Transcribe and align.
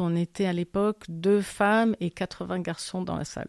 On 0.00 0.14
était 0.14 0.46
à 0.46 0.52
l'époque 0.52 1.04
deux 1.08 1.40
femmes 1.40 1.96
et 1.98 2.10
80 2.10 2.60
garçons 2.60 3.02
dans 3.02 3.16
la 3.16 3.24
salle. 3.24 3.48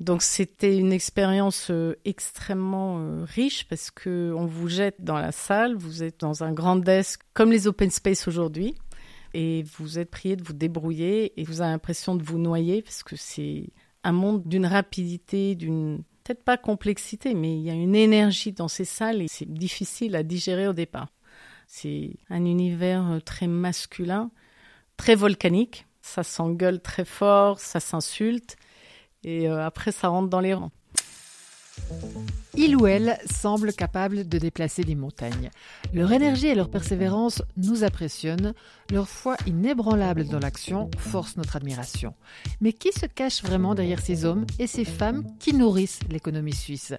Donc 0.00 0.22
c'était 0.22 0.76
une 0.76 0.92
expérience 0.92 1.68
euh, 1.70 1.94
extrêmement 2.04 2.98
euh, 2.98 3.24
riche 3.24 3.68
parce 3.68 3.90
que 3.90 4.32
on 4.34 4.46
vous 4.46 4.68
jette 4.68 5.04
dans 5.04 5.18
la 5.18 5.30
salle, 5.30 5.76
vous 5.76 6.02
êtes 6.02 6.20
dans 6.20 6.42
un 6.42 6.52
grand 6.52 6.76
desk 6.76 7.20
comme 7.32 7.52
les 7.52 7.66
open 7.66 7.90
space 7.90 8.26
aujourd'hui 8.26 8.74
et 9.34 9.62
vous 9.78 9.98
êtes 9.98 10.10
prié 10.10 10.36
de 10.36 10.42
vous 10.42 10.52
débrouiller 10.54 11.38
et 11.38 11.44
vous 11.44 11.60
avez 11.60 11.72
l'impression 11.72 12.14
de 12.14 12.22
vous 12.22 12.38
noyer 12.38 12.80
parce 12.82 13.02
que 13.02 13.16
c'est 13.16 13.66
un 14.04 14.12
monde 14.12 14.42
d'une 14.46 14.66
rapidité, 14.66 15.54
d'une 15.54 16.02
peut-être 16.24 16.42
pas 16.42 16.56
complexité, 16.56 17.34
mais 17.34 17.56
il 17.56 17.62
y 17.62 17.70
a 17.70 17.74
une 17.74 17.94
énergie 17.94 18.52
dans 18.52 18.68
ces 18.68 18.86
salles 18.86 19.20
et 19.20 19.28
c'est 19.28 19.52
difficile 19.52 20.16
à 20.16 20.22
digérer 20.22 20.66
au 20.66 20.72
départ. 20.72 21.08
C'est 21.66 22.16
un 22.30 22.44
univers 22.44 23.10
euh, 23.10 23.20
très 23.20 23.46
masculin, 23.46 24.30
très 24.96 25.14
volcanique. 25.14 25.86
Ça 26.02 26.22
s'engueule 26.22 26.80
très 26.80 27.04
fort, 27.04 27.58
ça 27.60 27.80
s'insulte 27.80 28.56
et 29.22 29.48
euh, 29.48 29.64
après 29.64 29.90
ça 29.90 30.08
rentre 30.08 30.28
dans 30.28 30.40
les 30.40 30.54
rangs. 30.54 30.72
Il 32.56 32.76
ou 32.76 32.86
elle 32.86 33.18
semble 33.28 33.72
capable 33.72 34.28
de 34.28 34.38
déplacer 34.38 34.84
des 34.84 34.94
montagnes. 34.94 35.50
Leur 35.92 36.12
énergie 36.12 36.46
et 36.46 36.54
leur 36.54 36.70
persévérance 36.70 37.42
nous 37.56 37.82
impressionnent. 37.82 38.54
Leur 38.92 39.08
foi 39.08 39.36
inébranlable 39.46 40.26
dans 40.26 40.38
l'action 40.38 40.88
force 40.96 41.36
notre 41.36 41.56
admiration. 41.56 42.14
Mais 42.60 42.72
qui 42.72 42.92
se 42.92 43.06
cache 43.06 43.42
vraiment 43.42 43.74
derrière 43.74 44.00
ces 44.00 44.24
hommes 44.24 44.46
et 44.60 44.68
ces 44.68 44.84
femmes 44.84 45.26
qui 45.40 45.52
nourrissent 45.52 46.00
l'économie 46.10 46.54
suisse? 46.54 46.94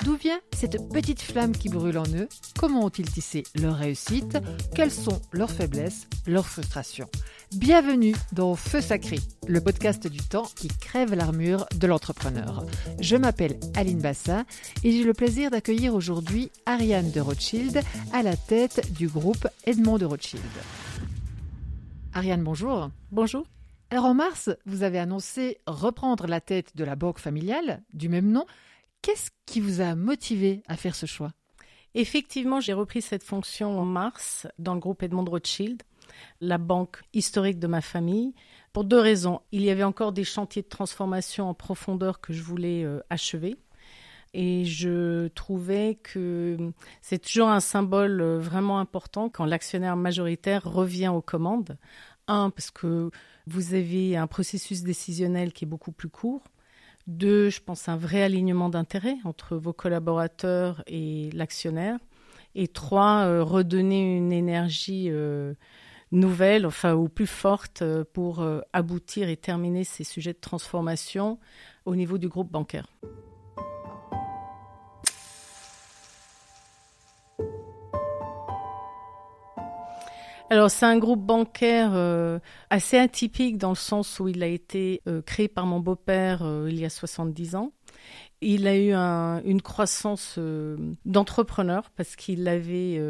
D'où 0.00 0.16
vient 0.16 0.40
cette 0.52 0.88
petite 0.92 1.20
flamme 1.20 1.52
qui 1.52 1.68
brûle 1.68 1.96
en 1.96 2.06
eux? 2.14 2.28
Comment 2.58 2.86
ont-ils 2.86 3.08
tissé 3.08 3.44
leur 3.54 3.76
réussite 3.76 4.38
Quelles 4.74 4.90
sont 4.90 5.22
leurs 5.30 5.50
faiblesses, 5.50 6.08
leurs 6.26 6.48
frustrations? 6.48 7.08
Bienvenue 7.52 8.14
dans 8.32 8.56
Feu 8.56 8.80
Sacré, 8.80 9.20
le 9.46 9.60
podcast 9.60 10.08
du 10.08 10.18
temps 10.18 10.48
qui 10.56 10.66
crève 10.68 11.14
l'armure 11.14 11.66
de 11.78 11.86
l'entrepreneur. 11.86 12.64
Je 12.98 13.14
m'appelle 13.14 13.60
Aline 13.76 14.00
Bassin 14.00 14.44
et 14.82 14.90
j'ai 14.90 15.04
le 15.04 15.14
plaisir 15.14 15.50
d'accueillir 15.50 15.94
aujourd'hui 15.94 16.50
Ariane 16.66 17.12
de 17.12 17.20
Rothschild 17.20 17.80
à 18.12 18.22
la 18.24 18.36
tête 18.36 18.92
du 18.92 19.06
groupe 19.06 19.46
Edmond 19.66 19.98
de 19.98 20.04
Rothschild. 20.06 20.42
Ariane, 22.12 22.42
bonjour. 22.42 22.90
Bonjour. 23.12 23.46
Alors 23.90 24.06
en 24.06 24.14
mars, 24.14 24.50
vous 24.66 24.82
avez 24.82 24.98
annoncé 24.98 25.58
reprendre 25.66 26.26
la 26.26 26.40
tête 26.40 26.74
de 26.76 26.82
la 26.82 26.96
banque 26.96 27.18
familiale 27.18 27.82
du 27.92 28.08
même 28.08 28.32
nom 28.32 28.46
Qu'est-ce 29.02 29.30
qui 29.46 29.58
vous 29.58 29.80
a 29.80 29.96
motivé 29.96 30.62
à 30.68 30.76
faire 30.76 30.94
ce 30.94 31.06
choix? 31.06 31.32
Effectivement, 31.94 32.60
j'ai 32.60 32.72
repris 32.72 33.02
cette 33.02 33.24
fonction 33.24 33.80
en 33.80 33.84
mars 33.84 34.46
dans 34.60 34.74
le 34.74 34.80
groupe 34.80 35.02
Edmond 35.02 35.24
Rothschild, 35.24 35.82
la 36.40 36.56
banque 36.56 37.02
historique 37.12 37.58
de 37.58 37.66
ma 37.66 37.80
famille, 37.80 38.32
pour 38.72 38.84
deux 38.84 39.00
raisons. 39.00 39.40
Il 39.50 39.62
y 39.62 39.70
avait 39.70 39.82
encore 39.82 40.12
des 40.12 40.22
chantiers 40.22 40.62
de 40.62 40.68
transformation 40.68 41.48
en 41.48 41.54
profondeur 41.54 42.20
que 42.20 42.32
je 42.32 42.44
voulais 42.44 42.84
euh, 42.84 43.00
achever. 43.10 43.56
Et 44.34 44.64
je 44.64 45.26
trouvais 45.28 45.98
que 46.00 46.72
c'est 47.00 47.18
toujours 47.18 47.48
un 47.48 47.60
symbole 47.60 48.20
euh, 48.20 48.38
vraiment 48.38 48.78
important 48.78 49.28
quand 49.28 49.44
l'actionnaire 49.44 49.96
majoritaire 49.96 50.62
revient 50.62 51.08
aux 51.08 51.20
commandes. 51.20 51.76
Un, 52.28 52.50
parce 52.50 52.70
que 52.70 53.10
vous 53.48 53.74
avez 53.74 54.16
un 54.16 54.28
processus 54.28 54.84
décisionnel 54.84 55.52
qui 55.52 55.64
est 55.64 55.68
beaucoup 55.68 55.90
plus 55.90 56.08
court. 56.08 56.44
Deux, 57.06 57.50
je 57.50 57.60
pense 57.60 57.88
un 57.88 57.96
vrai 57.96 58.22
alignement 58.22 58.68
d'intérêts 58.68 59.16
entre 59.24 59.56
vos 59.56 59.72
collaborateurs 59.72 60.82
et 60.86 61.30
l'actionnaire. 61.32 61.98
Et 62.54 62.68
trois, 62.68 63.24
euh, 63.24 63.42
redonner 63.42 64.16
une 64.16 64.32
énergie 64.32 65.08
euh, 65.10 65.54
nouvelle, 66.12 66.66
enfin 66.66 66.94
ou 66.94 67.08
plus 67.08 67.26
forte, 67.26 67.82
euh, 67.82 68.04
pour 68.12 68.46
aboutir 68.72 69.28
et 69.28 69.36
terminer 69.36 69.84
ces 69.84 70.04
sujets 70.04 70.32
de 70.32 70.40
transformation 70.40 71.38
au 71.86 71.96
niveau 71.96 72.18
du 72.18 72.28
groupe 72.28 72.50
bancaire. 72.50 72.86
Alors 80.52 80.70
c'est 80.70 80.84
un 80.84 80.98
groupe 80.98 81.24
bancaire 81.24 81.92
euh, 81.94 82.38
assez 82.68 82.98
atypique 82.98 83.56
dans 83.56 83.70
le 83.70 83.74
sens 83.74 84.20
où 84.20 84.28
il 84.28 84.42
a 84.42 84.46
été 84.46 85.00
euh, 85.08 85.22
créé 85.22 85.48
par 85.48 85.64
mon 85.64 85.80
beau-père 85.80 86.42
euh, 86.42 86.68
il 86.68 86.78
y 86.78 86.84
a 86.84 86.90
70 86.90 87.54
ans. 87.54 87.72
Il 88.42 88.66
a 88.66 88.76
eu 88.76 88.92
une 88.92 89.62
croissance 89.62 90.38
d'entrepreneur 91.06 91.90
parce 91.96 92.16
qu'il 92.16 92.46
avait 92.48 93.00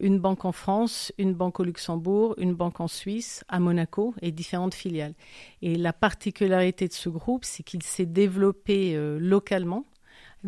une 0.00 0.18
banque 0.18 0.44
en 0.44 0.50
France, 0.50 1.12
une 1.18 1.34
banque 1.34 1.60
au 1.60 1.62
Luxembourg, 1.62 2.34
une 2.36 2.52
banque 2.52 2.80
en 2.80 2.88
Suisse, 2.88 3.44
à 3.46 3.60
Monaco 3.60 4.12
et 4.22 4.32
différentes 4.32 4.74
filiales. 4.74 5.14
Et 5.62 5.76
la 5.76 5.92
particularité 5.92 6.88
de 6.88 6.92
ce 6.92 7.08
groupe, 7.08 7.44
c'est 7.44 7.62
qu'il 7.62 7.84
s'est 7.84 8.06
développé 8.06 8.96
localement 9.20 9.84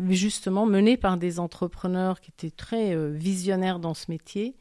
justement 0.09 0.65
mené 0.65 0.97
par 0.97 1.15
des 1.15 1.39
entrepreneurs 1.39 2.19
qui 2.19 2.31
étaient 2.31 2.53
très 2.53 2.93
visionnaires 3.13 3.79
dans 3.79 3.93
ce 3.93 4.11
métier 4.11 4.53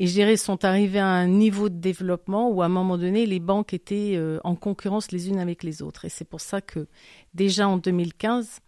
et 0.00 0.06
je 0.06 0.14
dirais 0.14 0.38
sont 0.38 0.64
arrivés 0.64 0.98
à 0.98 1.08
un 1.08 1.28
niveau 1.28 1.68
de 1.68 1.76
développement 1.76 2.48
où 2.48 2.62
à 2.62 2.64
un 2.64 2.70
moment 2.70 2.96
donné 2.96 3.26
les 3.26 3.38
banques 3.38 3.74
étaient 3.74 4.14
euh, 4.16 4.40
en 4.44 4.56
concurrence 4.56 5.12
les 5.12 5.28
unes 5.28 5.38
avec 5.38 5.62
les 5.62 5.82
autres. 5.82 6.06
Et 6.06 6.08
c'est 6.08 6.24
pour 6.24 6.40
ça 6.40 6.62
que 6.62 6.88
déjà 7.34 7.68
en 7.68 7.76
2015, 7.76 8.60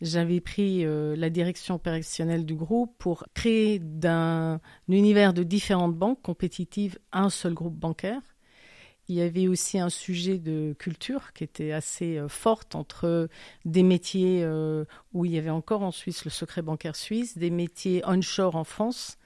j'avais 0.00 0.40
pris 0.40 0.84
euh, 0.84 1.16
la 1.16 1.28
direction 1.28 1.74
opérationnelle 1.74 2.46
du 2.46 2.54
groupe 2.54 2.94
pour 2.98 3.24
créer 3.34 3.80
d'un 3.80 4.60
univers 4.88 5.34
de 5.34 5.42
différentes 5.42 5.96
banques 5.96 6.22
compétitives 6.22 7.00
un 7.10 7.30
seul 7.30 7.52
groupe 7.52 7.74
bancaire. 7.74 8.22
Il 9.08 9.16
y 9.16 9.22
avait 9.22 9.48
aussi 9.48 9.80
un 9.80 9.90
sujet 9.90 10.38
de 10.38 10.72
culture 10.78 11.32
qui 11.32 11.42
était 11.42 11.72
assez 11.72 12.16
euh, 12.16 12.28
forte 12.28 12.76
entre 12.76 13.28
des 13.64 13.82
métiers 13.82 14.46
où 15.12 15.24
il 15.24 15.32
y 15.32 15.38
avait 15.38 15.50
encore 15.50 15.82
en 15.82 15.90
Suisse 15.90 16.24
le 16.24 16.30
secret 16.30 16.62
bancaire 16.62 16.94
suisse, 16.94 17.36
des 17.36 17.50
métiers 17.50 18.04
onshore 18.06 18.54
en 18.54 18.62
France 18.62 19.18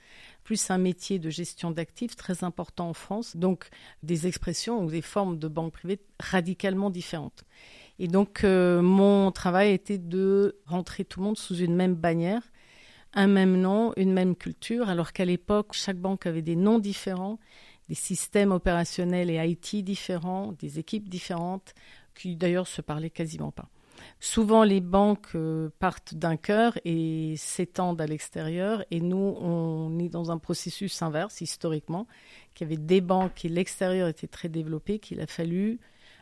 plus 0.51 0.73
un 0.73 0.79
métier 0.79 1.21
de 1.21 1.31
gestion 1.31 1.71
d'actifs 1.71 2.17
très 2.17 2.43
important 2.43 2.89
en 2.89 2.93
France, 2.93 3.37
donc 3.37 3.69
des 4.03 4.27
expressions 4.27 4.83
ou 4.83 4.91
des 4.91 5.01
formes 5.01 5.39
de 5.39 5.47
banque 5.47 5.75
privée 5.75 6.01
radicalement 6.19 6.91
différentes. 6.91 7.45
Et 8.01 8.09
donc 8.09 8.43
euh, 8.43 8.83
mon 8.83 9.31
travail 9.31 9.71
était 9.71 9.97
de 9.97 10.59
rentrer 10.67 11.05
tout 11.05 11.21
le 11.21 11.27
monde 11.27 11.39
sous 11.39 11.55
une 11.55 11.77
même 11.77 11.95
bannière, 11.95 12.43
un 13.15 13.29
même 13.29 13.61
nom, 13.61 13.93
une 13.97 14.13
même 14.13 14.35
culture, 14.35 14.89
alors 14.89 15.13
qu'à 15.13 15.25
l'époque, 15.25 15.69
chaque 15.71 15.99
banque 15.99 16.27
avait 16.27 16.43
des 16.43 16.57
noms 16.57 16.81
différents, 16.81 17.39
des 17.89 17.95
systèmes 17.95 18.51
opérationnels 18.51 19.31
et 19.31 19.37
IT 19.49 19.85
différents, 19.85 20.51
des 20.59 20.81
équipes 20.81 21.09
différentes, 21.09 21.75
qui 22.17 22.35
d'ailleurs 22.35 22.67
se 22.67 22.83
parlaient 22.83 23.09
quasiment 23.09 23.53
pas. 23.53 23.69
Souvent, 24.19 24.65
les 24.65 24.81
banques 24.81 25.35
euh, 25.35 25.71
partent 25.79 26.15
d'un 26.15 26.37
cœur 26.37 26.79
et 26.85 27.35
s'étendent 27.37 28.01
à 28.01 28.07
l'extérieur. 28.07 28.85
Et 28.91 29.01
nous, 29.01 29.37
on 29.41 29.99
est 29.99 30.09
dans 30.09 30.31
un 30.31 30.39
processus 30.39 31.03
inverse, 31.03 31.41
historiquement, 31.41 32.07
qu'il 32.55 32.69
y 32.69 32.73
avait 32.73 32.83
des 32.83 33.01
banques 33.01 33.45
et 33.45 33.49
l'extérieur 33.49 34.09
était 34.09 34.27
très 34.27 34.49
développé, 34.49 34.99
qu'il 34.99 35.21
a 35.21 35.27
fallu 35.27 35.79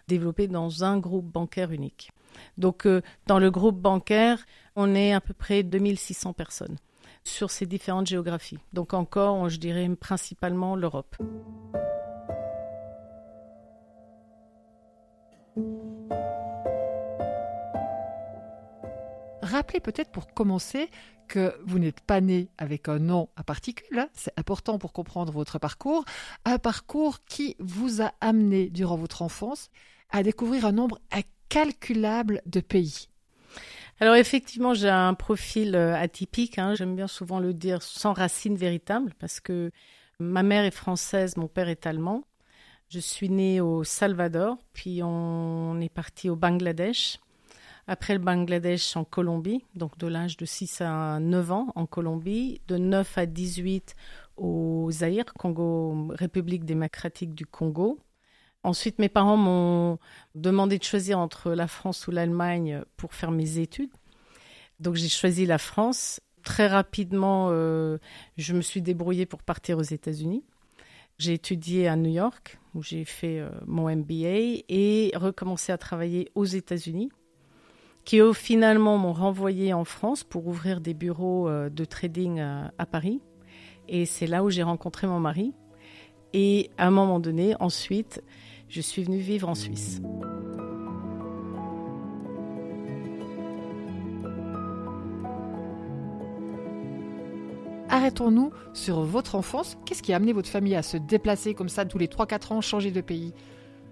développer 0.06 0.48
dans 0.48 0.84
un 0.84 0.98
groupe 0.98 1.26
bancaire 1.26 1.70
unique. 1.70 2.10
Donc, 2.56 2.86
euh, 2.86 3.02
dans 3.26 3.38
le 3.38 3.50
groupe 3.50 3.80
bancaire, 3.80 4.44
on 4.76 4.94
est 4.94 5.12
à 5.12 5.20
peu 5.20 5.34
près 5.34 5.62
2600 5.62 6.32
personnes 6.32 6.76
sur 7.24 7.50
ces 7.50 7.66
différentes 7.66 8.06
géographies. 8.06 8.58
Donc, 8.72 8.94
encore, 8.94 9.48
je 9.48 9.58
dirais 9.58 9.88
principalement 9.96 10.76
l'Europe. 10.76 11.16
Rappelez 19.50 19.80
peut-être 19.80 20.10
pour 20.10 20.32
commencer 20.34 20.90
que 21.26 21.54
vous 21.64 21.78
n'êtes 21.78 22.00
pas 22.00 22.20
né 22.20 22.48
avec 22.58 22.88
un 22.88 22.98
nom 22.98 23.28
à 23.36 23.44
particules, 23.44 23.98
hein. 23.98 24.08
c'est 24.14 24.36
important 24.38 24.78
pour 24.78 24.92
comprendre 24.92 25.32
votre 25.32 25.58
parcours, 25.58 26.04
un 26.44 26.58
parcours 26.58 27.24
qui 27.24 27.56
vous 27.58 28.02
a 28.02 28.12
amené 28.20 28.70
durant 28.70 28.96
votre 28.96 29.22
enfance 29.22 29.70
à 30.10 30.22
découvrir 30.22 30.64
un 30.64 30.72
nombre 30.72 30.98
incalculable 31.10 32.42
de 32.46 32.60
pays. 32.60 33.08
Alors 34.00 34.16
effectivement, 34.16 34.74
j'ai 34.74 34.88
un 34.88 35.14
profil 35.14 35.74
euh, 35.74 35.94
atypique, 35.94 36.58
hein. 36.58 36.74
j'aime 36.74 36.94
bien 36.94 37.08
souvent 37.08 37.40
le 37.40 37.52
dire, 37.52 37.82
sans 37.82 38.12
racines 38.12 38.56
véritables, 38.56 39.12
parce 39.18 39.40
que 39.40 39.70
ma 40.18 40.42
mère 40.42 40.64
est 40.64 40.70
française, 40.70 41.36
mon 41.36 41.48
père 41.48 41.68
est 41.68 41.86
allemand. 41.86 42.24
Je 42.90 43.00
suis 43.00 43.28
née 43.28 43.60
au 43.60 43.84
Salvador, 43.84 44.56
puis 44.72 45.02
on 45.02 45.80
est 45.80 45.92
parti 45.92 46.30
au 46.30 46.36
Bangladesh. 46.36 47.18
Après 47.90 48.12
le 48.12 48.20
Bangladesh 48.20 48.98
en 48.98 49.04
Colombie, 49.04 49.64
donc 49.74 49.96
de 49.96 50.06
l'âge 50.06 50.36
de 50.36 50.44
6 50.44 50.82
à 50.82 51.20
9 51.20 51.52
ans 51.52 51.72
en 51.74 51.86
Colombie, 51.86 52.60
de 52.68 52.76
9 52.76 53.16
à 53.16 53.24
18 53.24 53.96
au 54.36 54.90
Zaïre, 54.90 55.32
Congo, 55.32 56.08
République 56.10 56.66
démocratique 56.66 57.34
du 57.34 57.46
Congo. 57.46 57.98
Ensuite, 58.62 58.98
mes 58.98 59.08
parents 59.08 59.38
m'ont 59.38 59.98
demandé 60.34 60.76
de 60.76 60.84
choisir 60.84 61.18
entre 61.18 61.52
la 61.52 61.66
France 61.66 62.06
ou 62.06 62.10
l'Allemagne 62.10 62.82
pour 62.98 63.14
faire 63.14 63.30
mes 63.30 63.58
études. 63.58 63.90
Donc 64.80 64.96
j'ai 64.96 65.08
choisi 65.08 65.46
la 65.46 65.56
France. 65.56 66.20
Très 66.42 66.66
rapidement, 66.66 67.48
euh, 67.52 67.96
je 68.36 68.52
me 68.52 68.60
suis 68.60 68.82
débrouillée 68.82 69.24
pour 69.24 69.42
partir 69.42 69.78
aux 69.78 69.82
États-Unis. 69.82 70.44
J'ai 71.16 71.32
étudié 71.32 71.88
à 71.88 71.96
New 71.96 72.10
York, 72.10 72.58
où 72.74 72.82
j'ai 72.82 73.06
fait 73.06 73.40
euh, 73.40 73.48
mon 73.66 73.88
MBA, 73.88 74.62
et 74.68 75.10
recommencé 75.16 75.72
à 75.72 75.78
travailler 75.78 76.30
aux 76.34 76.44
États-Unis, 76.44 77.10
qui 78.04 78.20
au 78.22 78.32
finalement 78.32 78.96
m'ont 78.98 79.12
renvoyé 79.12 79.72
en 79.72 79.84
France 79.84 80.24
pour 80.24 80.46
ouvrir 80.46 80.80
des 80.80 80.94
bureaux 80.94 81.48
euh, 81.48 81.68
de 81.68 81.84
trading 81.84 82.40
à, 82.40 82.86
Paris. 82.86 83.20
Et 83.88 84.06
c'est 84.06 84.26
là 84.26 84.42
où 84.44 84.50
j'ai 84.50 84.62
rencontré 84.62 85.06
mon 85.06 85.20
mari. 85.20 85.52
Et 86.32 86.70
à 86.78 86.86
un 86.86 86.90
moment 86.90 87.20
donné, 87.20 87.54
ensuite, 87.60 88.22
je 88.68 88.80
suis 88.80 89.02
venue 89.02 89.18
vivre 89.18 89.48
en 89.48 89.54
Suisse. 89.54 90.00
Arrêtons-nous 97.90 98.52
sur 98.74 99.00
votre 99.00 99.34
enfance. 99.34 99.78
Qu'est-ce 99.86 100.02
qui 100.02 100.12
a 100.12 100.16
amené 100.16 100.32
votre 100.32 100.48
famille 100.48 100.74
à 100.74 100.82
se 100.82 100.98
déplacer 100.98 101.54
comme 101.54 101.70
ça 101.70 101.86
tous 101.86 101.98
les 101.98 102.06
3-4 102.06 102.52
ans, 102.52 102.60
changer 102.60 102.90
de 102.90 103.00
pays? 103.00 103.32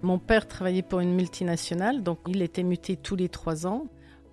Mon 0.03 0.19
père 0.19 0.47
travaillait 0.47 0.83
pour 0.83 0.99
une 0.99 1.15
multinationale, 1.15 2.03
donc 2.03 2.19
il 2.27 2.43
était 2.43 2.63
muté 2.63 2.95
tous 2.95 3.15
les 3.15 3.29
3 3.29 3.65
ans. 3.65 3.87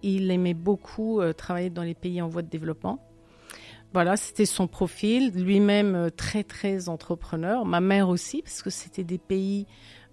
Il 0.07 0.31
aimait 0.31 0.53
beaucoup 0.53 1.23
euh, 1.23 1.33
travailler 1.33 1.71
dans 1.71 1.83
les 1.83 1.95
pays 1.95 2.21
en 2.21 2.29
voie 2.29 2.43
de 2.43 2.51
développement. 2.51 3.03
Voilà, 3.95 4.19
c'était 4.19 4.45
son 4.45 4.67
profil, 4.67 5.33
lui-même 5.35 5.95
euh, 5.95 6.11
très 6.11 6.45
très 6.45 6.91
entrepreneur, 6.91 7.65
ma 7.65 7.81
mère 7.81 8.11
aussi, 8.11 8.43
parce 8.43 8.61
que 8.61 8.69
c'était 8.69 9.03
des 9.03 9.17
pays 9.17 9.67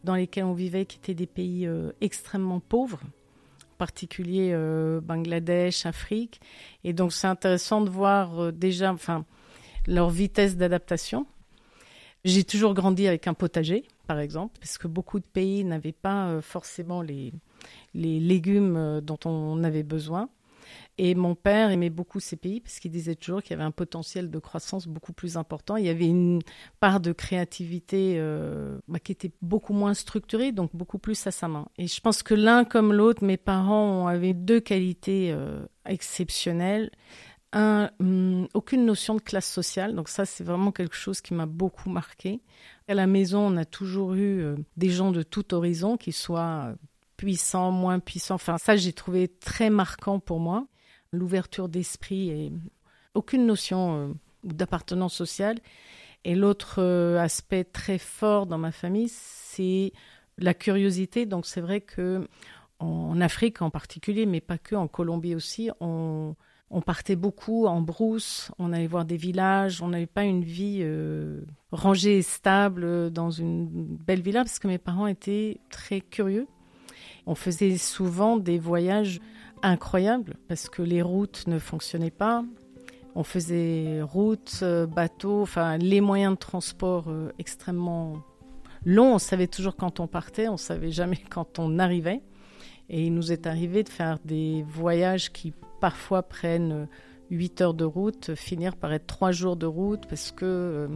dans 0.06 0.16
lesquels 0.16 0.46
on 0.46 0.54
vivait 0.54 0.86
qui 0.86 0.98
étaient 0.98 1.14
des 1.14 1.28
pays 1.28 1.68
euh, 1.68 1.92
extrêmement 2.00 2.62
pauvres, 2.62 3.02
en 3.04 3.78
particulier 3.78 4.56
Bangladesh, 5.04 5.86
Afrique. 5.86 6.40
Et 6.86 6.94
donc 6.94 7.12
c'est 7.12 7.28
intéressant 7.28 7.82
de 7.82 7.90
voir 7.90 8.54
déjà, 8.54 8.94
enfin, 8.94 9.26
leur 9.88 10.10
vitesse 10.10 10.56
d'adaptation. 10.56 11.26
J'ai 12.24 12.46
toujours 12.46 12.74
grandi 12.76 13.08
avec 13.08 13.28
un 13.28 13.34
potager, 13.34 13.84
par 14.08 14.20
exemple, 14.20 14.58
parce 14.60 14.78
que 14.78 14.88
beaucoup 14.88 15.20
de 15.20 15.26
pays 15.26 15.66
n'avaient 15.66 15.92
pas 15.92 16.40
forcément 16.42 17.02
les, 17.02 17.34
les 17.94 18.20
légumes 18.20 18.76
euh, 18.78 19.02
dont 19.02 19.20
on 19.26 19.64
avait 19.64 19.84
besoin. 19.84 20.30
Et 20.98 21.16
mon 21.16 21.36
père 21.36 21.72
aimait 21.72 21.90
beaucoup 21.90 22.20
ces 22.20 22.36
pays 22.36 22.60
parce 22.60 22.80
qu'il 22.80 22.92
disait 22.92 23.16
toujours 23.16 23.42
qu'il 23.42 23.52
y 23.52 23.54
avait 23.54 23.64
un 23.64 23.72
potentiel 23.72 24.30
de 24.30 24.40
croissance 24.40 24.88
beaucoup 24.88 25.14
plus 25.14 25.36
important. 25.36 25.78
Il 25.78 25.86
y 25.86 25.90
avait 25.90 26.08
une 26.08 26.42
part 26.80 27.00
de 27.00 27.12
créativité 27.12 28.16
euh, 28.18 28.78
bah, 28.88 29.00
qui 29.00 29.12
était 29.12 29.32
beaucoup 29.42 29.74
moins 29.74 29.94
structurée, 29.94 30.52
donc 30.52 30.76
beaucoup 30.76 31.00
plus 31.00 31.26
à 31.26 31.32
sa 31.32 31.48
main. 31.48 31.68
Et 31.78 31.88
je 31.88 32.00
pense 32.02 32.24
que 32.24 32.36
l'un 32.36 32.66
comme 32.66 32.94
l'autre, 32.94 33.24
mes 33.24 33.38
parents 33.38 34.08
avaient 34.08 34.34
deux 34.34 34.60
qualités 34.60 35.36
exceptionnelles 35.86 36.92
un, 37.54 37.90
hum, 38.00 38.48
aucune 38.54 38.86
notion 38.86 39.16
de 39.16 39.22
classe 39.22 39.50
sociale. 39.52 39.96
Donc 39.96 40.10
ça, 40.10 40.26
c'est 40.26 40.44
vraiment 40.44 40.72
quelque 40.72 40.96
chose 40.96 41.22
qui 41.22 41.34
m'a 41.34 41.46
beaucoup 41.46 41.90
marqué. 41.90 42.42
À 42.88 42.94
la 42.94 43.08
maison, 43.08 43.40
on 43.40 43.58
a 43.58 43.66
toujours 43.66 44.14
eu 44.14 44.42
euh, 44.42 44.56
des 44.78 44.90
gens 44.90 45.12
de 45.12 45.24
tout 45.24 45.54
horizon, 45.54 45.98
qui 45.98 46.12
soient 46.12 46.74
euh, 47.22 47.26
puissants, 47.26 47.72
moins 47.72 48.00
puissants. 48.00 48.36
Enfin, 48.36 48.58
ça, 48.58 48.76
j'ai 48.76 48.94
trouvé 48.94 49.28
très 49.28 49.70
marquant 49.70 50.20
pour 50.20 50.40
moi. 50.40 50.68
L'ouverture 51.12 51.68
d'esprit 51.70 52.30
et 52.30 52.52
aucune 53.14 53.46
notion 53.46 53.96
euh, 53.96 54.14
d'appartenance 54.44 55.14
sociale. 55.14 55.60
Et 56.24 56.36
l'autre 56.36 56.82
aspect 57.18 57.64
très 57.64 57.98
fort 57.98 58.46
dans 58.46 58.60
ma 58.60 58.72
famille, 58.72 59.10
c'est 59.10 59.92
la 60.38 60.54
curiosité. 60.54 61.26
Donc 61.26 61.46
c'est 61.48 61.62
vrai 61.62 61.82
que 61.82 62.28
Afrique 63.20 63.62
en 63.62 63.70
particulier, 63.70 64.26
mais 64.26 64.42
pas 64.42 64.58
que, 64.58 64.76
en 64.76 64.88
Colombie 64.88 65.36
aussi, 65.36 65.70
on 65.82 66.36
on 66.72 66.82
partait 66.82 67.16
beaucoup 67.16 67.68
en 67.68 67.82
brousse, 67.82 68.52
on 68.58 68.72
allait 68.72 68.88
voir 68.88 69.06
des 69.06 69.18
villages, 69.18 69.82
on 69.82 69.90
n'avait 69.90 70.06
pas 70.06 70.24
une 70.24 70.44
vie 70.44 70.80
euh, 70.82 71.42
rangée 71.72 72.20
et 72.20 72.22
stable 72.22 73.12
dans 73.12 73.30
une 73.30 73.68
belle 73.68 74.22
villa 74.22 74.44
parce 74.44 74.58
que 74.58 74.68
mes 74.68 74.78
parents 74.78 75.08
étaient 75.08 75.60
très 75.70 76.00
curieux. 76.00 76.48
On 77.26 77.36
faisait 77.36 77.78
souvent 77.78 78.38
des 78.38 78.58
voyages 78.58 79.20
incroyables 79.62 80.36
parce 80.48 80.70
que 80.70 80.82
les 80.82 81.02
routes 81.02 81.46
ne 81.48 81.60
fonctionnaient 81.60 82.12
pas. 82.12 82.44
On 83.16 83.24
faisait 83.24 84.02
routes, 84.02 84.60
euh, 84.64 84.88
bateaux, 84.88 85.42
enfin 85.42 85.78
les 85.78 86.02
moyens 86.02 86.34
de 86.34 86.40
transport 86.40 87.06
euh, 87.08 87.32
extrêmement 87.40 88.22
longs. 88.86 89.16
On 89.16 89.20
savait 89.20 89.48
toujours 89.48 89.76
quand 89.76 90.00
on 90.00 90.08
partait, 90.08 90.48
on 90.48 90.58
savait 90.58 90.92
jamais 90.92 91.18
quand 91.30 91.60
on 91.60 91.80
arrivait. 91.80 92.22
Et 92.90 93.06
il 93.06 93.14
nous 93.14 93.32
est 93.32 93.48
arrivé 93.48 93.84
de 93.84 93.90
faire 93.90 94.20
des 94.26 94.66
voyages 94.68 95.32
qui 95.32 95.54
parfois 95.80 96.24
prennent 96.24 96.88
8 97.32 97.62
heures 97.62 97.74
de 97.74 97.86
route, 97.86 98.36
finir 98.36 98.76
par 98.76 98.94
être 98.94 99.08
3 99.08 99.32
jours 99.32 99.56
de 99.56 99.66
route 99.66 100.06
parce 100.08 100.32
que 100.32 100.46
euh, 100.46 100.88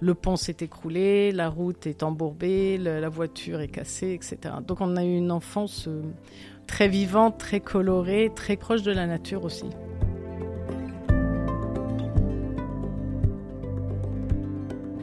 le 0.00 0.14
pont 0.14 0.36
s'est 0.36 0.58
écroulé, 0.60 1.32
la 1.32 1.48
route 1.48 1.86
est 1.86 2.02
embourbée, 2.02 2.76
la 2.78 3.08
voiture 3.08 3.60
est 3.60 3.68
cassée, 3.68 4.12
etc. 4.12 4.54
Donc 4.66 4.80
on 4.80 4.96
a 4.96 5.04
eu 5.04 5.16
une 5.16 5.32
enfance 5.32 5.88
euh, 5.88 6.02
très 6.66 6.88
vivante, 6.88 7.38
très 7.38 7.60
colorée, 7.60 8.30
très 8.34 8.56
proche 8.56 8.82
de 8.82 8.92
la 8.92 9.06
nature 9.06 9.44
aussi. 9.44 9.66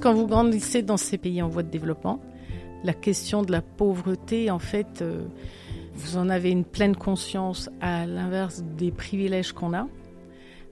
Quand 0.02 0.14
vous 0.14 0.28
grandissez 0.28 0.82
dans 0.82 0.98
ces 0.98 1.18
pays 1.18 1.42
en 1.42 1.50
voie 1.50 1.64
de 1.64 1.70
développement, 1.70 2.22
la 2.84 2.94
question 2.94 3.42
de 3.42 3.52
la 3.52 3.62
pauvreté, 3.62 4.50
en 4.50 4.60
fait, 4.60 5.02
euh, 5.02 5.26
vous 5.96 6.16
en 6.16 6.30
avez 6.30 6.52
une 6.52 6.64
pleine 6.64 6.96
conscience 6.96 7.70
à 7.82 8.06
l'inverse 8.06 8.64
des 8.78 8.92
privilèges 8.92 9.52
qu'on 9.52 9.74
a. 9.74 9.88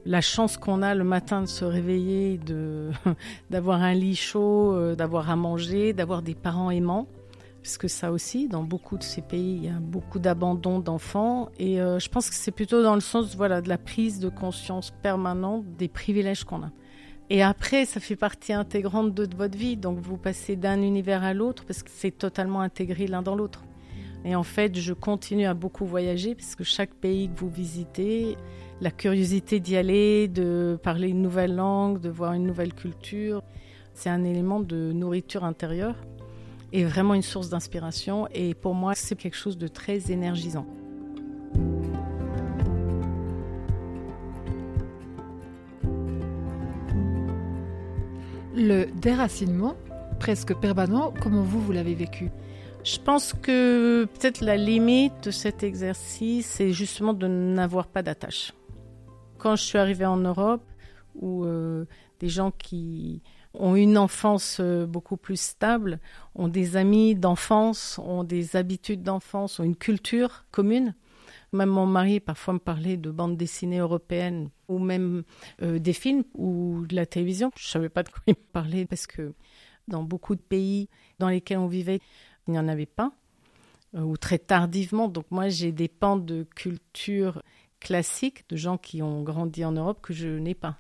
La 0.08 0.22
chance 0.22 0.56
qu'on 0.56 0.84
a 0.84 0.96
le 0.96 1.04
matin 1.04 1.42
de 1.42 1.48
se 1.48 1.66
réveiller, 1.66 2.38
de, 2.38 2.92
d'avoir 3.50 3.84
un 3.84 3.94
lit 3.94 4.16
chaud, 4.16 4.74
euh, 4.74 4.96
d'avoir 4.96 5.30
à 5.30 5.36
manger, 5.36 5.92
d'avoir 5.92 6.22
des 6.22 6.34
parents 6.34 6.72
aimants. 6.72 7.08
Parce 7.62 7.78
que 7.78 7.90
ça 7.90 8.14
aussi, 8.14 8.48
dans 8.48 8.64
beaucoup 8.64 8.98
de 8.98 9.04
ces 9.04 9.22
pays, 9.22 9.58
il 9.58 9.66
y 9.66 9.68
a 9.68 9.82
beaucoup 9.82 10.20
d'abandon 10.20 10.80
d'enfants. 10.80 11.50
Et 11.60 11.82
euh, 11.82 12.00
je 12.00 12.08
pense 12.08 12.30
que 12.30 12.36
c'est 12.36 12.54
plutôt 12.54 12.82
dans 12.82 12.96
le 12.96 13.02
sens 13.02 13.36
voilà, 13.36 13.60
de 13.60 13.68
la 13.68 13.78
prise 13.78 14.22
de 14.22 14.30
conscience 14.30 14.94
permanente 15.04 15.66
des 15.78 15.90
privilèges 15.90 16.46
qu'on 16.46 16.64
a. 16.64 16.72
Et 17.30 17.44
après, 17.44 17.84
ça 17.84 18.00
fait 18.00 18.16
partie 18.16 18.54
intégrante 18.54 19.14
de 19.14 19.28
votre 19.36 19.58
vie. 19.58 19.76
Donc 19.76 20.00
vous 20.00 20.16
passez 20.16 20.56
d'un 20.56 20.82
univers 20.82 21.26
à 21.26 21.34
l'autre 21.34 21.66
parce 21.66 21.84
que 21.84 21.90
c'est 21.92 22.18
totalement 22.18 22.62
intégré 22.62 23.08
l'un 23.08 23.24
dans 23.24 23.36
l'autre. 23.36 23.62
Et 24.28 24.36
en 24.36 24.44
fait, 24.44 24.78
je 24.78 24.92
continue 24.92 25.46
à 25.46 25.54
beaucoup 25.54 25.86
voyager 25.86 26.36
parce 26.36 26.56
que 26.56 26.66
chaque 26.66 26.94
pays 26.94 27.30
que 27.30 27.40
vous 27.40 27.50
visitez, 27.50 28.36
la 28.82 28.92
curiosité 28.92 29.62
d'y 29.62 29.78
aller, 29.78 30.28
de 30.28 30.78
parler 30.84 31.08
une 31.08 31.22
nouvelle 31.22 31.56
langue, 31.56 32.02
de 32.02 32.10
voir 32.10 32.34
une 32.34 32.46
nouvelle 32.46 32.74
culture, 32.74 33.42
c'est 33.94 34.10
un 34.10 34.26
élément 34.26 34.60
de 34.60 34.92
nourriture 34.92 35.46
intérieure 35.46 35.96
et 36.74 36.84
vraiment 36.84 37.14
une 37.14 37.22
source 37.22 37.48
d'inspiration. 37.48 38.28
Et 38.34 38.54
pour 38.54 38.74
moi, 38.74 38.96
c'est 38.96 39.16
quelque 39.16 39.38
chose 39.38 39.58
de 39.58 39.70
très 39.70 40.12
énergisant. 40.12 40.66
Le 48.54 48.88
déracinement, 49.00 49.78
presque 50.20 50.54
permanent, 50.54 51.14
comment 51.22 51.44
vous, 51.44 51.62
vous 51.62 51.72
l'avez 51.72 51.96
vécu? 51.96 52.30
Je 52.88 53.00
pense 53.02 53.34
que 53.34 54.06
peut-être 54.06 54.40
la 54.40 54.56
limite 54.56 55.26
de 55.26 55.32
cet 55.32 55.62
exercice, 55.62 56.46
c'est 56.48 56.72
justement 56.72 57.14
de 57.14 57.28
n'avoir 57.28 57.88
pas 57.88 58.02
d'attache. 58.02 58.54
Quand 59.38 59.58
je 59.58 59.64
suis 59.64 59.78
arrivée 59.78 60.06
en 60.06 60.16
Europe, 60.16 60.64
où 61.16 61.44
euh, 61.44 61.86
des 62.22 62.30
gens 62.30 62.52
qui 62.52 63.22
ont 63.54 63.76
une 63.76 63.98
enfance 63.98 64.60
euh, 64.62 64.86
beaucoup 64.86 65.18
plus 65.18 65.38
stable, 65.38 66.00
ont 66.34 66.48
des 66.48 66.78
amis 66.78 67.14
d'enfance, 67.14 68.00
ont 68.00 68.24
des 68.24 68.56
habitudes 68.56 69.04
d'enfance, 69.04 69.60
ont 69.60 69.64
une 69.66 69.76
culture 69.76 70.46
commune. 70.52 70.96
Même 71.52 71.70
mon 71.70 71.86
mari 71.86 72.22
parfois 72.22 72.54
me 72.54 72.60
parlait 72.60 72.96
de 72.96 73.12
bandes 73.12 73.36
dessinées 73.36 73.80
européennes 73.80 74.50
ou 74.70 74.80
même 74.80 75.24
euh, 75.62 75.78
des 75.78 75.94
films 75.94 76.24
ou 76.36 76.86
de 76.88 76.96
la 76.96 77.06
télévision. 77.06 77.52
Je 77.58 77.68
ne 77.68 77.72
savais 77.72 77.90
pas 77.90 78.04
de 78.04 78.10
quoi 78.10 78.22
il 78.28 78.36
me 78.36 78.52
parlait 78.54 78.86
parce 78.86 79.08
que 79.08 79.34
dans 79.90 80.04
beaucoup 80.04 80.36
de 80.36 80.42
pays 80.42 80.90
dans 81.20 81.30
lesquels 81.30 81.58
on 81.58 81.68
vivait, 81.68 82.00
il 82.48 82.52
n'y 82.52 82.60
en 82.60 82.68
avait 82.68 82.86
pas, 82.86 83.12
euh, 83.96 84.02
ou 84.02 84.18
très 84.18 84.40
tardivement. 84.40 85.08
Donc 85.08 85.26
moi, 85.32 85.50
j'ai 85.50 85.72
des 85.72 85.88
pans 85.88 86.18
de 86.18 86.46
culture 86.56 87.42
classique, 87.80 88.46
de 88.50 88.56
gens 88.56 88.78
qui 88.78 89.02
ont 89.02 89.22
grandi 89.24 89.64
en 89.64 89.72
Europe, 89.72 90.00
que 90.02 90.14
je 90.14 90.28
n'ai 90.28 90.56
pas. 90.56 90.78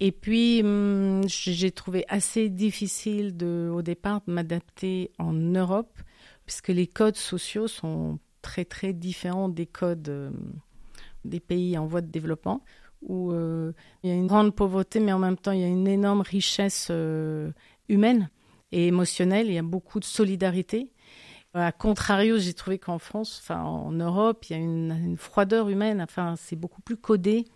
Et 0.00 0.12
puis, 0.12 0.60
hum, 0.62 1.22
j'ai 1.26 1.70
trouvé 1.70 2.04
assez 2.08 2.48
difficile 2.48 3.34
au 3.72 3.82
départ 3.82 4.20
de 4.26 4.32
m'adapter 4.32 5.10
en 5.18 5.32
Europe, 5.32 5.98
puisque 6.44 6.68
les 6.68 6.86
codes 6.86 7.16
sociaux 7.16 7.68
sont 7.68 8.18
très 8.42 8.64
très 8.64 8.92
différents 8.92 9.48
des 9.48 9.66
codes 9.66 10.08
euh, 10.08 10.30
des 11.24 11.40
pays 11.40 11.76
en 11.76 11.86
voie 11.86 12.02
de 12.02 12.10
développement, 12.10 12.62
où 13.02 13.32
euh, 13.32 13.72
il 14.02 14.10
y 14.10 14.12
a 14.12 14.16
une 14.16 14.26
grande 14.26 14.54
pauvreté, 14.54 15.00
mais 15.00 15.12
en 15.12 15.18
même 15.18 15.36
temps, 15.36 15.52
il 15.52 15.60
y 15.60 15.64
a 15.64 15.68
une 15.68 15.88
énorme 15.88 16.20
richesse 16.20 16.92
humaine 17.88 18.28
et 18.72 18.88
émotionnel. 18.88 19.46
Il 19.46 19.54
y 19.54 19.58
a 19.58 19.62
beaucoup 19.62 20.00
de 20.00 20.04
solidarité. 20.04 20.90
A 21.54 21.72
contrario, 21.72 22.38
j'ai 22.38 22.52
trouvé 22.52 22.78
qu'en 22.78 22.98
France, 22.98 23.42
en 23.48 23.92
Europe, 23.92 24.44
il 24.44 24.52
y 24.52 24.56
a 24.56 24.62
une, 24.62 25.16
froideur 25.16 25.68
humaine. 25.68 26.02
Enfin, 26.02 26.34
c'est 26.36 26.56
beaucoup 26.56 26.82
plus 26.82 26.96
codé. 26.98 27.46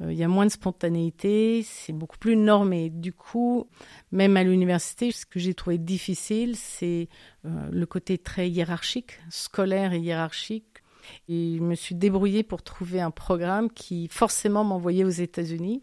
il 0.00 0.14
y 0.14 0.24
a 0.24 0.28
moins 0.28 0.46
de 0.46 0.50
spontanéité, 0.50 1.62
c'est 1.62 1.92
beaucoup 1.92 2.16
plus 2.18 2.36
normé. 2.36 2.88
Du 2.88 3.12
coup, 3.12 3.68
même 4.10 4.36
à 4.38 4.42
l'université, 4.42 5.12
ce 5.12 5.26
que 5.26 5.38
j'ai 5.38 5.52
trouvé 5.52 5.76
difficile, 5.76 6.56
c'est 6.56 7.08
le 7.44 7.84
côté 7.84 8.16
très 8.16 8.48
hiérarchique, 8.48 9.18
scolaire 9.28 9.92
et 9.92 9.98
hiérarchique. 9.98 10.82
Et 11.28 11.56
je 11.58 11.62
me 11.62 11.74
suis 11.74 11.94
débrouillée 11.94 12.42
pour 12.42 12.62
trouver 12.62 13.00
un 13.00 13.10
programme 13.10 13.70
qui 13.70 14.08
forcément 14.10 14.64
m'envoyait 14.64 15.04
aux 15.04 15.08
États-Unis, 15.08 15.80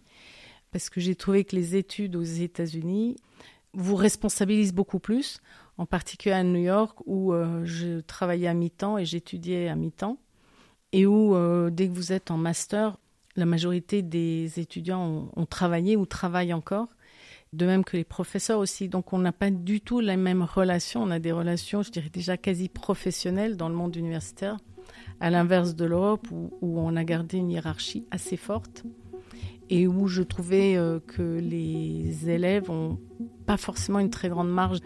parce 0.72 0.90
que 0.90 1.00
j'ai 1.00 1.16
trouvé 1.16 1.44
que 1.44 1.56
les 1.56 1.76
études 1.76 2.16
aux 2.16 2.24
États-Unis 2.24 3.16
vous 3.74 3.96
responsabilisent 3.96 4.74
beaucoup 4.74 5.00
plus, 5.00 5.40
en 5.78 5.86
particulier 5.86 6.36
à 6.36 6.44
New 6.44 6.62
York, 6.62 7.00
où 7.06 7.34
je 7.64 8.02
travaillais 8.02 8.48
à 8.48 8.54
mi-temps 8.54 8.98
et 8.98 9.06
j'étudiais 9.06 9.68
à 9.68 9.76
mi-temps 9.76 10.18
et 10.94 11.08
où, 11.08 11.36
euh, 11.36 11.70
dès 11.72 11.90
que 11.90 11.94
vous 11.94 12.14
êtes 12.14 12.32
en 12.32 12.38
master, 12.38 12.98
la 13.36 13.46
majorité 13.46 14.04
des 14.04 14.60
étudiants 14.60 15.32
ont, 15.36 15.46
travaillé 15.48 15.98
ou 15.98 16.06
travaillent 16.06 16.54
encore, 16.54 16.88
de 17.52 17.66
même 17.66 17.84
que 17.84 17.98
les 17.98 18.04
professeurs 18.04 18.60
aussi. 18.60 18.88
Donc 18.88 19.12
on 19.12 19.18
n'a 19.18 19.32
pas 19.32 19.50
du 19.50 19.82
tout 19.82 20.00
la 20.00 20.18
même 20.18 20.44
relation, 20.44 21.02
on 21.02 21.10
a 21.10 21.18
des 21.18 21.32
relations, 21.32 21.82
je 21.82 21.90
dirais 21.90 22.12
déjà 22.14 22.38
quasi 22.38 22.70
professionnelles 22.70 23.58
dans 23.58 23.70
le 23.70 23.76
monde 23.76 23.96
universitaire, 23.96 24.58
à 25.20 25.32
l'inverse 25.32 25.76
de 25.76 25.86
l'Europe 25.86 26.28
où, 26.32 26.52
on 26.62 26.96
a 26.96 27.04
gardé 27.04 27.38
une 27.38 27.50
hiérarchie 27.50 28.06
assez 28.12 28.38
forte 28.38 28.84
et 29.70 29.88
où 29.88 30.08
je 30.08 30.22
trouvais 30.22 30.76
euh, 30.76 31.00
que 31.00 31.40
les 31.40 32.30
élèves 32.30 32.70
n'ont 32.70 33.00
pas 33.46 33.58
forcément 33.58 34.00
une 34.00 34.10
très 34.10 34.30
grande 34.30 34.52
marge 34.52 34.80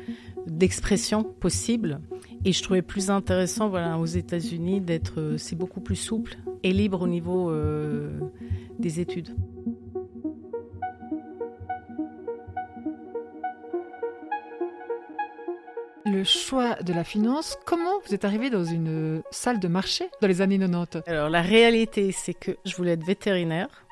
d'expression 0.46 1.24
possible. 1.24 2.00
Et 2.46 2.54
je 2.54 2.64
trouvais 2.64 2.82
plus 2.82 3.10
intéressant, 3.10 3.70
voilà, 3.70 3.98
aux 3.98 4.06
États-Unis, 4.06 4.82
d'être, 4.82 5.20
euh, 5.20 5.38
c'est 5.38 5.56
beaucoup 5.56 5.82
plus 5.82 5.96
souple 5.96 6.38
et 6.64 6.74
libre 6.74 7.02
au 7.02 7.08
niveau 7.08 7.50
euh, 7.50 8.20
des 8.80 9.00
études. 9.00 9.36
Le 16.06 16.24
choix 16.24 16.76
de 16.76 16.94
la 16.94 17.04
finance, 17.04 17.58
comment 17.66 18.00
vous 18.06 18.16
êtes 18.16 18.24
arrivé 18.24 18.50
dans 18.50 18.64
une 18.64 19.22
salle 19.30 19.60
de 19.60 19.68
marché 19.68 20.06
dans 20.22 20.28
les 20.28 20.42
années 20.42 20.58
90 20.58 21.02
Alors 21.06 21.30
la 21.30 21.42
réalité, 21.42 22.14
c'est 22.14 22.34
que 22.34 22.52
je 22.64 22.76
voulais 22.78 22.92
être 22.92 23.06
vétérinaire. 23.06 23.87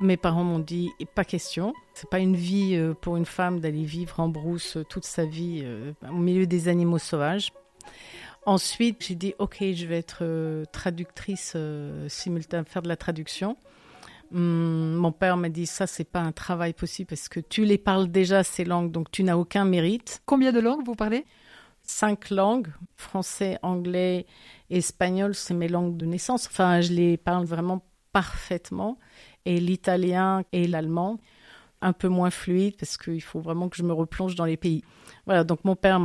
Mes 0.00 0.16
parents 0.16 0.44
m'ont 0.44 0.58
dit 0.58 0.92
pas 1.14 1.26
question. 1.26 1.74
C'est 1.92 2.08
pas 2.08 2.20
une 2.20 2.34
vie 2.34 2.74
euh, 2.74 2.94
pour 2.94 3.18
une 3.18 3.26
femme 3.26 3.60
d'aller 3.60 3.84
vivre 3.84 4.18
en 4.18 4.28
brousse 4.28 4.78
toute 4.88 5.04
sa 5.04 5.26
vie 5.26 5.60
euh, 5.62 5.92
au 6.08 6.16
milieu 6.16 6.46
des 6.46 6.68
animaux 6.68 6.96
sauvages. 6.96 7.52
Ensuite, 8.46 9.04
j'ai 9.04 9.14
dit 9.14 9.34
ok, 9.38 9.58
je 9.60 9.84
vais 9.84 9.98
être 9.98 10.20
euh, 10.22 10.64
traductrice 10.72 11.54
simultanée, 12.08 12.64
faire 12.66 12.80
de 12.80 12.88
la 12.88 12.96
traduction. 12.96 13.58
Hum, 14.32 14.94
mon 14.94 15.12
père 15.12 15.36
m'a 15.36 15.50
dit 15.50 15.66
ça, 15.66 15.86
c'est 15.86 16.04
pas 16.04 16.20
un 16.20 16.32
travail 16.32 16.72
possible 16.72 17.08
parce 17.08 17.28
que 17.28 17.40
tu 17.40 17.66
les 17.66 17.76
parles 17.76 18.08
déjà 18.08 18.42
ces 18.42 18.64
langues, 18.64 18.90
donc 18.90 19.10
tu 19.10 19.22
n'as 19.22 19.36
aucun 19.36 19.66
mérite. 19.66 20.22
Combien 20.24 20.52
de 20.52 20.60
langues 20.60 20.86
vous 20.86 20.94
parlez? 20.94 21.26
Cinq 21.82 22.30
langues 22.30 22.68
français, 22.96 23.58
anglais, 23.60 24.24
espagnol, 24.70 25.34
c'est 25.34 25.52
mes 25.52 25.68
langues 25.68 25.98
de 25.98 26.06
naissance. 26.06 26.46
Enfin, 26.46 26.80
je 26.80 26.94
les 26.94 27.18
parle 27.18 27.44
vraiment 27.44 27.84
parfaitement 28.12 28.98
et 29.44 29.60
l'italien 29.60 30.42
et 30.52 30.66
l'allemand 30.66 31.18
un 31.82 31.92
peu 31.92 32.08
moins 32.08 32.30
fluide 32.30 32.76
parce 32.78 32.96
qu'il 32.96 33.22
faut 33.22 33.40
vraiment 33.40 33.68
que 33.68 33.76
je 33.76 33.82
me 33.82 33.92
replonge 33.92 34.34
dans 34.34 34.44
les 34.44 34.56
pays. 34.56 34.82
Voilà, 35.26 35.44
donc 35.44 35.64
mon 35.64 35.76
père 35.76 36.00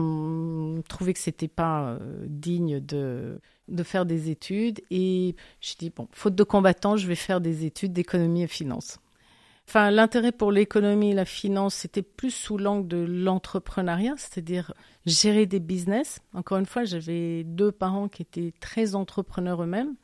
trouvait 0.88 1.14
que 1.14 1.20
c'était 1.20 1.48
pas 1.48 1.90
euh, 1.90 2.00
digne 2.28 2.80
de, 2.80 3.40
de 3.68 3.84
faire 3.84 4.06
des 4.06 4.30
études 4.30 4.82
et 4.90 5.36
je 5.62 5.76
dit 5.78 5.90
bon, 5.90 6.08
faute 6.12 6.36
de 6.36 6.44
combattant, 6.44 6.98
je 6.98 7.08
vais 7.08 7.16
faire 7.16 7.42
des 7.42 7.66
études 7.66 7.94
d'économie 7.94 8.44
et 8.44 8.48
finance. 8.48 9.00
Enfin, 9.68 9.90
l'intérêt 9.90 10.32
pour 10.32 10.52
l'économie 10.52 11.12
et 11.12 11.16
la 11.16 11.26
finance, 11.26 11.74
c'était 11.74 12.04
plus 12.04 12.30
sous 12.30 12.58
l'angle 12.58 12.88
de 12.88 12.98
l'entrepreneuriat, 12.98 14.14
c'est-à-dire 14.16 14.74
gérer 15.08 15.48
des 15.48 15.60
business. 15.60 16.20
Encore 16.34 16.60
une 16.60 16.68
fois, 16.68 16.84
j'avais 16.84 17.44
deux 17.44 17.72
parents 17.72 18.08
qui 18.08 18.22
étaient 18.22 18.54
très 18.60 18.94
entrepreneurs 18.94 19.64
eux-mêmes. 19.64 19.96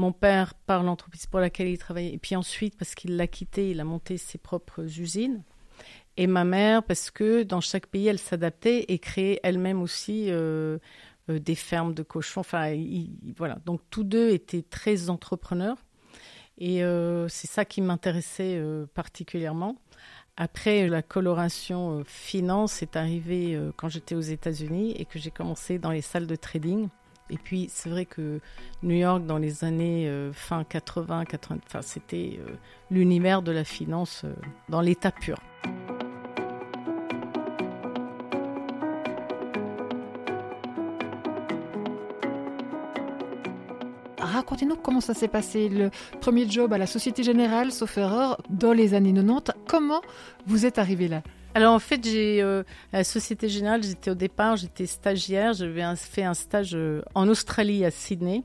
Mon 0.00 0.12
père 0.12 0.54
par 0.54 0.82
l'entreprise 0.82 1.26
pour 1.26 1.40
laquelle 1.40 1.68
il 1.68 1.76
travaillait, 1.76 2.14
et 2.14 2.16
puis 2.16 2.34
ensuite 2.34 2.74
parce 2.78 2.94
qu'il 2.94 3.16
l'a 3.18 3.26
quitté, 3.26 3.72
il 3.72 3.80
a 3.80 3.84
monté 3.84 4.16
ses 4.16 4.38
propres 4.38 4.80
usines. 4.98 5.42
Et 6.16 6.26
ma 6.26 6.44
mère 6.44 6.82
parce 6.82 7.10
que 7.10 7.42
dans 7.42 7.60
chaque 7.60 7.86
pays, 7.86 8.06
elle 8.06 8.18
s'adaptait 8.18 8.86
et 8.88 8.98
créait 8.98 9.40
elle-même 9.42 9.82
aussi 9.82 10.30
euh, 10.30 10.78
euh, 11.28 11.38
des 11.38 11.54
fermes 11.54 11.92
de 11.92 12.02
cochons. 12.02 12.40
Enfin, 12.40 12.74
voilà. 13.36 13.58
Donc 13.66 13.82
tous 13.90 14.02
deux 14.02 14.30
étaient 14.30 14.62
très 14.62 15.10
entrepreneurs. 15.10 15.76
Et 16.56 16.82
euh, 16.82 17.28
c'est 17.28 17.46
ça 17.46 17.66
qui 17.66 17.82
m'intéressait 17.82 18.58
particulièrement. 18.94 19.76
Après, 20.38 20.88
la 20.88 21.02
coloration 21.02 22.04
finance 22.06 22.80
est 22.80 22.96
arrivée 22.96 23.60
quand 23.76 23.90
j'étais 23.90 24.14
aux 24.14 24.20
États-Unis 24.22 24.92
et 24.92 25.04
que 25.04 25.18
j'ai 25.18 25.30
commencé 25.30 25.78
dans 25.78 25.90
les 25.90 26.00
salles 26.00 26.26
de 26.26 26.36
trading. 26.36 26.88
Et 27.30 27.38
puis, 27.38 27.68
c'est 27.72 27.88
vrai 27.88 28.04
que 28.06 28.40
New 28.82 28.96
York, 28.96 29.24
dans 29.24 29.38
les 29.38 29.64
années 29.64 30.08
euh, 30.08 30.32
fin 30.32 30.64
80, 30.64 31.24
80 31.24 31.60
enfin, 31.66 31.82
c'était 31.82 32.40
euh, 32.40 32.56
l'univers 32.90 33.42
de 33.42 33.52
la 33.52 33.64
finance 33.64 34.22
euh, 34.24 34.34
dans 34.68 34.80
l'état 34.80 35.12
pur. 35.12 35.38
Racontez-nous 44.18 44.76
comment 44.76 45.00
ça 45.00 45.14
s'est 45.14 45.28
passé, 45.28 45.68
le 45.68 45.90
premier 46.20 46.48
job 46.48 46.72
à 46.72 46.78
la 46.78 46.86
Société 46.86 47.22
Générale, 47.22 47.72
sauf 47.72 47.96
erreur, 47.96 48.40
dans 48.48 48.72
les 48.72 48.94
années 48.94 49.12
90. 49.12 49.52
Comment 49.66 50.02
vous 50.46 50.66
êtes 50.66 50.78
arrivé 50.78 51.08
là? 51.08 51.22
Alors 51.54 51.74
en 51.74 51.78
fait, 51.80 52.04
j'ai 52.04 52.40
euh, 52.42 52.62
à 52.92 52.98
la 52.98 53.04
Société 53.04 53.48
Générale, 53.48 53.82
j'étais 53.82 54.10
au 54.10 54.14
départ, 54.14 54.56
j'étais 54.56 54.86
stagiaire, 54.86 55.52
j'avais 55.52 55.82
fait 55.96 56.22
un 56.22 56.34
stage 56.34 56.74
euh, 56.74 57.02
en 57.14 57.28
Australie 57.28 57.84
à 57.84 57.90
Sydney. 57.90 58.44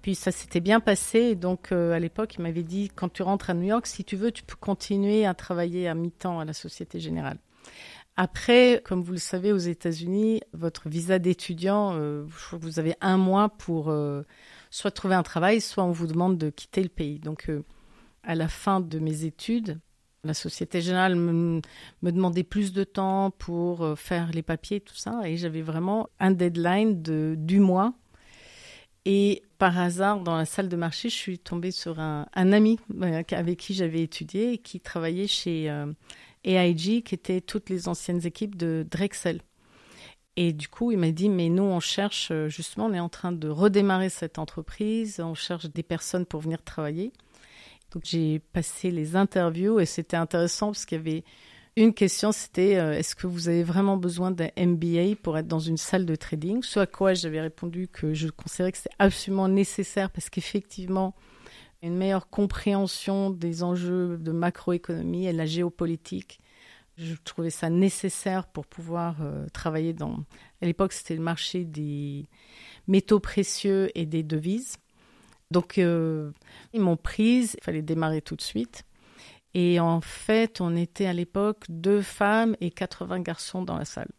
Puis 0.00 0.14
ça 0.14 0.30
s'était 0.30 0.60
bien 0.60 0.80
passé. 0.80 1.34
donc 1.34 1.72
euh, 1.72 1.92
à 1.92 1.98
l'époque, 1.98 2.36
il 2.36 2.42
m'avait 2.42 2.62
dit 2.62 2.88
quand 2.94 3.12
tu 3.12 3.22
rentres 3.22 3.50
à 3.50 3.54
New 3.54 3.64
York, 3.66 3.86
si 3.86 4.04
tu 4.04 4.16
veux, 4.16 4.32
tu 4.32 4.44
peux 4.44 4.56
continuer 4.58 5.26
à 5.26 5.34
travailler 5.34 5.88
à 5.88 5.94
mi-temps 5.94 6.40
à 6.40 6.44
la 6.46 6.54
Société 6.54 7.00
Générale. 7.00 7.38
Après, 8.16 8.82
comme 8.84 9.02
vous 9.02 9.12
le 9.12 9.18
savez, 9.18 9.52
aux 9.52 9.58
États-Unis, 9.58 10.40
votre 10.52 10.88
visa 10.88 11.18
d'étudiant, 11.18 11.96
vous 12.52 12.78
avez 12.80 12.96
un 13.00 13.16
mois 13.16 13.48
pour 13.48 13.94
soit 14.70 14.90
trouver 14.90 15.14
un 15.14 15.22
travail, 15.22 15.60
soit 15.60 15.84
on 15.84 15.92
vous 15.92 16.08
demande 16.08 16.36
de 16.36 16.50
quitter 16.50 16.82
le 16.82 16.88
pays. 16.88 17.20
Donc 17.20 17.48
à 18.24 18.34
la 18.34 18.48
fin 18.48 18.80
de 18.80 18.98
mes 18.98 19.22
études, 19.22 19.78
la 20.28 20.34
Société 20.34 20.80
Générale 20.80 21.16
me, 21.16 21.60
demandait 22.02 22.44
plus 22.44 22.72
de 22.72 22.84
temps 22.84 23.32
pour 23.32 23.82
euh, 23.82 23.96
faire 23.96 24.30
les 24.32 24.42
papiers, 24.42 24.80
tout 24.80 24.94
ça, 24.94 25.22
et 25.24 25.36
j'avais 25.36 25.62
vraiment 25.62 26.08
un 26.20 26.30
deadline 26.30 27.02
de, 27.02 27.34
du 27.36 27.58
mois. 27.58 27.94
Et 29.04 29.42
par 29.56 29.78
hasard, 29.78 30.20
dans 30.20 30.36
la 30.36 30.44
salle 30.44 30.68
de 30.68 30.76
marché, 30.76 31.08
je 31.08 31.14
suis 31.14 31.38
tombée 31.38 31.70
sur 31.70 31.98
un, 31.98 32.26
ami 32.34 32.78
euh, 33.02 33.22
avec 33.32 33.58
qui 33.58 33.74
j'avais 33.74 34.02
étudié 34.02 34.52
et 34.52 34.58
qui 34.58 34.80
travaillait 34.80 35.26
chez 35.26 35.70
euh, 35.70 35.86
AIG, 36.44 37.02
qui 37.02 37.14
était 37.14 37.40
toutes 37.40 37.70
les 37.70 37.88
anciennes 37.88 38.24
équipes 38.26 38.54
de 38.54 38.86
Drexel. 38.88 39.40
Et 40.36 40.52
du 40.52 40.68
coup, 40.68 40.92
il 40.92 40.98
m'a 40.98 41.10
dit, 41.10 41.30
mais 41.30 41.48
nous, 41.48 41.64
on 41.64 41.80
cherche, 41.80 42.30
justement, 42.46 42.86
on 42.86 42.92
est 42.92 43.00
en 43.00 43.08
train 43.08 43.32
de 43.32 43.48
redémarrer 43.48 44.08
cette 44.08 44.38
entreprise, 44.38 45.18
on 45.18 45.34
cherche 45.34 45.66
des 45.66 45.82
personnes 45.82 46.26
pour 46.26 46.40
venir 46.40 46.62
travailler. 46.62 47.12
Donc 47.92 48.02
j'ai 48.04 48.38
passé 48.38 48.90
les 48.90 49.16
interviews 49.16 49.80
et 49.80 49.86
c'était 49.86 50.16
intéressant 50.16 50.68
parce 50.68 50.84
qu'il 50.84 50.98
y 50.98 51.00
avait 51.00 51.24
une 51.76 51.94
question, 51.94 52.32
c'était 52.32 52.76
euh, 52.76 52.92
est-ce 52.92 53.14
que 53.14 53.28
vous 53.28 53.48
avez 53.48 53.62
vraiment 53.62 53.96
besoin 53.96 54.32
d'un 54.32 54.48
MBA 54.58 55.14
pour 55.22 55.38
être 55.38 55.46
dans 55.46 55.60
une 55.60 55.76
salle 55.76 56.06
de 56.06 56.16
trading? 56.16 56.62
Ce 56.62 56.80
à 56.80 56.86
quoi 56.86 57.14
j'avais 57.14 57.40
répondu 57.40 57.86
que 57.86 58.14
je 58.14 58.28
considérais 58.28 58.72
que 58.72 58.78
c'était 58.78 58.96
absolument 58.98 59.48
nécessaire 59.48 60.10
parce 60.10 60.28
qu'effectivement, 60.28 61.14
une 61.82 61.96
meilleure 61.96 62.28
compréhension 62.28 63.30
des 63.30 63.62
enjeux 63.62 64.18
de 64.18 64.32
macroéconomie 64.32 65.28
et 65.28 65.32
de 65.32 65.38
la 65.38 65.46
géopolitique, 65.46 66.40
je 66.96 67.14
trouvais 67.22 67.50
ça 67.50 67.70
nécessaire 67.70 68.48
pour 68.48 68.66
pouvoir 68.66 69.18
euh, 69.20 69.46
travailler 69.52 69.92
dans. 69.92 70.24
À 70.60 70.66
l'époque, 70.66 70.92
c'était 70.92 71.14
le 71.14 71.22
marché 71.22 71.64
des 71.64 72.28
métaux 72.88 73.20
précieux 73.20 73.88
et 73.94 74.04
des 74.04 74.24
devises. 74.24 74.78
Donc, 75.50 75.78
euh, 75.78 76.30
ils 76.72 76.80
m'ont 76.80 76.96
prise, 76.96 77.56
il 77.58 77.64
fallait 77.64 77.82
démarrer 77.82 78.20
tout 78.20 78.36
de 78.36 78.42
suite. 78.42 78.84
Et 79.54 79.80
en 79.80 80.00
fait, 80.00 80.60
on 80.60 80.76
était 80.76 81.06
à 81.06 81.12
l'époque 81.12 81.64
deux 81.68 82.02
femmes 82.02 82.54
et 82.60 82.70
80 82.70 83.20
garçons 83.20 83.62
dans 83.62 83.78
la 83.78 83.84
salle. 83.84 84.10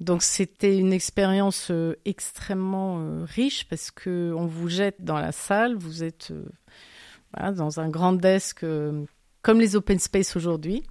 Donc 0.00 0.22
c'était 0.22 0.78
une 0.78 0.94
expérience 0.94 1.70
euh, 1.70 1.94
extrêmement 2.06 3.00
euh, 3.00 3.24
riche 3.24 3.68
parce 3.68 3.90
que 3.90 4.32
on 4.34 4.46
vous 4.46 4.70
jette 4.70 5.04
dans 5.04 5.18
la 5.18 5.30
salle, 5.30 5.76
vous 5.76 6.02
êtes 6.02 6.32
dans 7.36 7.80
un 7.80 7.90
grand 7.90 8.14
desk 8.14 8.64
comme 9.42 9.60
les 9.60 9.76
open 9.76 9.98
space 9.98 10.36
aujourd'hui 10.36 10.84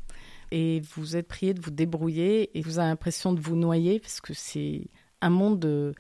et 0.52 0.82
vous 0.96 1.16
êtes 1.16 1.28
prié 1.28 1.56
de 1.56 1.62
vous 1.62 1.72
débrouiller 1.72 2.56
et 2.58 2.62
vous 2.62 2.78
avez 2.78 2.90
l'impression 2.90 3.34
de 3.34 3.40
vous 3.40 3.56
noyer 3.56 4.00
parce 4.00 4.22
que 4.22 4.36
c'est 4.36 4.84
un 5.22 5.32
monde 5.32 5.96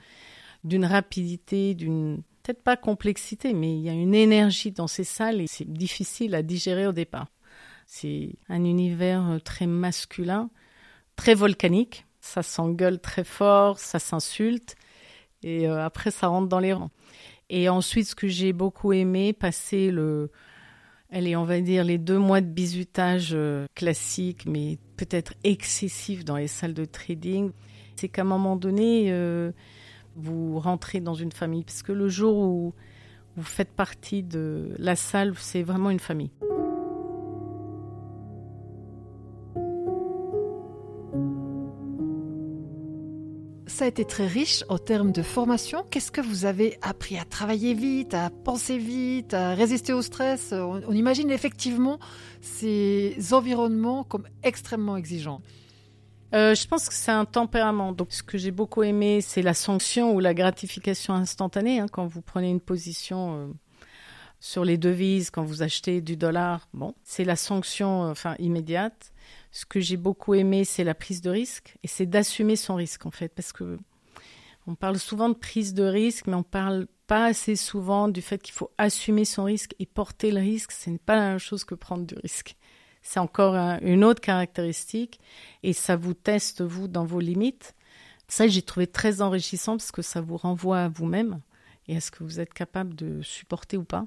d'une 0.64 0.86
rapidité, 0.86 1.74
d'une 1.74 2.22
peut-être 2.50 2.64
pas 2.64 2.78
complexité, 2.78 3.54
mais 3.54 3.78
il 3.78 3.82
y 3.82 3.90
a 3.90 3.94
une 3.94 4.16
énergie 4.16 4.72
dans 4.72 4.88
ces 4.88 5.04
salles 5.04 5.40
et 5.40 5.46
c'est 5.46 5.72
difficile 5.72 6.34
à 6.34 6.42
digérer 6.42 6.88
au 6.88 6.92
départ. 6.92 7.28
C'est 7.86 8.32
un 8.50 8.64
univers 8.64 9.30
euh, 9.30 9.38
très 9.38 9.68
masculin, 9.68 10.50
très 11.16 11.36
volcanique. 11.36 12.08
Ça 12.22 12.42
s'engueule 12.42 13.00
très 13.00 13.24
fort, 13.24 13.78
ça 13.78 14.00
s'insulte. 14.00 14.76
Et 15.44 15.68
euh, 15.68 15.86
après, 15.86 16.10
ça 16.10 16.26
rentre 16.26 16.48
dans 16.48 16.58
les 16.58 16.74
rangs. 16.74 16.90
Et 17.52 17.70
ensuite, 17.70 18.08
ce 18.08 18.16
que 18.16 18.28
j'ai 18.28 18.52
beaucoup 18.52 18.94
aimé, 18.94 19.32
passer 19.32 19.92
le, 19.92 20.32
allez, 21.12 21.36
on 21.36 21.46
va 21.46 21.62
dire 21.62 21.84
les 21.84 22.00
deux 22.00 22.18
mois 22.18 22.42
de 22.42 22.48
bizutage 22.48 23.30
euh, 23.34 23.68
classique, 23.76 24.48
mais 24.48 24.80
peut-être 24.98 25.36
excessif 25.44 26.26
dans 26.26 26.38
les 26.38 26.48
salles 26.48 26.74
de 26.74 26.86
trading, 26.86 27.52
c'est 27.96 28.10
qu'à 28.10 28.24
un 28.24 28.26
moment 28.26 28.56
donné, 28.56 29.12
vous 30.22 30.60
rentrez 30.60 31.00
dans 31.00 31.16
une 31.16 31.32
famille. 31.32 31.64
Parce 31.64 31.84
que 31.84 31.92
le 31.92 32.10
jour 32.10 32.38
où 32.38 32.74
vous 33.36 33.44
faites 33.44 33.72
partie 33.72 34.24
de 34.24 34.74
la 34.78 34.96
salle, 34.96 35.34
c'est 35.38 35.64
vraiment 35.64 35.90
une 35.90 36.00
famille. 36.00 36.32
ça 43.80 43.86
a 43.86 43.88
été 43.88 44.04
très 44.04 44.28
riche 44.28 44.66
en 44.68 44.78
termes 44.78 45.14
de 45.14 45.22
formation. 45.22 45.86
Qu'est-ce 45.90 46.12
que 46.12 46.20
vous 46.20 46.44
avez 46.44 46.78
appris 46.82 47.18
à 47.18 47.24
travailler 47.24 47.74
vite, 47.74 48.14
à 48.14 48.30
penser 48.30 48.78
vite, 48.78 49.34
à 49.34 49.54
résister 49.54 49.94
au 49.94 50.02
stress? 50.02 50.52
On, 50.52 50.92
imagine 50.92 51.32
effectivement 51.32 51.98
ces 52.42 53.16
environnements 53.32 54.04
comme 54.04 54.28
extrêmement 54.44 54.98
exigeants. 54.98 55.42
Euh, 56.34 56.54
je 56.54 56.68
pense 56.68 56.88
que 56.88 56.94
c'est 56.94 57.12
un 57.12 57.26
tempérament. 57.26 57.92
Donc, 57.92 58.14
ce 58.14 58.22
que 58.22 58.38
j'ai 58.38 58.52
beaucoup 58.52 58.84
aimé, 58.84 59.22
c'est 59.22 59.42
la 59.42 59.54
sanction 59.54 60.14
ou 60.14 60.20
la 60.20 60.34
gratification 60.34 61.14
instantanée. 61.14 61.80
Hein, 61.80 61.88
quand 61.92 62.06
vous 62.06 62.22
prenez 62.22 62.50
une 62.50 62.62
position 62.62 63.36
euh, 63.36 63.48
sur 64.40 64.64
les 64.64 64.78
devises, 64.78 65.32
quand 65.32 65.44
vous 65.44 65.64
achetez 65.64 66.02
du 66.02 66.16
dollar, 66.16 66.68
bon, 66.74 66.94
c'est 67.04 67.24
la 67.26 67.36
sanction, 67.36 68.04
euh, 68.04 68.12
enfin 68.12 68.36
immédiate. 68.40 69.12
Ce 69.52 69.66
que 69.66 69.80
j'ai 69.80 69.98
beaucoup 69.98 70.36
aimé, 70.36 70.66
c'est 70.66 70.84
la 70.84 70.94
prise 70.94 71.22
de 71.22 71.32
risque 71.32 71.76
et 71.84 71.88
c'est 71.88 72.06
d'assumer 72.06 72.56
son 72.56 72.76
risque 72.76 73.06
en 73.08 73.12
fait, 73.12 73.30
parce 73.30 73.52
que 73.52 73.80
on 74.68 74.76
parle 74.76 75.00
souvent 75.00 75.30
de 75.30 75.34
prise 75.34 75.74
de 75.74 75.84
risque, 75.84 76.28
mais 76.28 76.36
on 76.36 76.44
parle 76.44 76.86
pas 77.08 77.26
assez 77.26 77.56
souvent 77.56 78.08
du 78.08 78.22
fait 78.22 78.40
qu'il 78.40 78.54
faut 78.54 78.70
assumer 78.78 79.26
son 79.26 79.46
risque 79.46 79.74
et 79.80 79.88
porter 79.88 80.30
le 80.30 80.42
risque. 80.42 80.72
Ce 80.72 80.92
n'est 80.92 81.00
pas 81.00 81.16
la 81.16 81.30
même 81.30 81.40
chose 81.40 81.64
que 81.64 81.74
prendre 81.74 82.06
du 82.06 82.14
risque. 82.22 82.56
C'est 83.02 83.20
encore 83.20 83.56
une 83.82 84.04
autre 84.04 84.22
caractéristique 84.22 85.20
et 85.64 85.74
ça 85.74 85.96
vous 85.96 86.14
teste 86.14 86.62
vous 86.62 86.88
dans 86.88 87.06
vos 87.06 87.20
limites. 87.20 87.76
Ça, 88.28 88.48
j'ai 88.48 88.62
trouvé 88.62 88.88
très 88.88 89.22
enrichissant 89.22 89.78
parce 89.78 89.92
que 89.92 90.02
ça 90.02 90.22
vous 90.22 90.38
renvoie 90.38 90.82
à 90.82 90.90
vous-même 90.90 91.40
et 91.88 91.98
à 91.98 92.02
ce 92.02 92.12
que 92.12 92.24
vous 92.24 92.40
êtes 92.40 92.54
capable 92.54 92.96
de 92.96 93.22
supporter 93.22 93.78
ou 93.78 93.84
pas. 93.84 94.06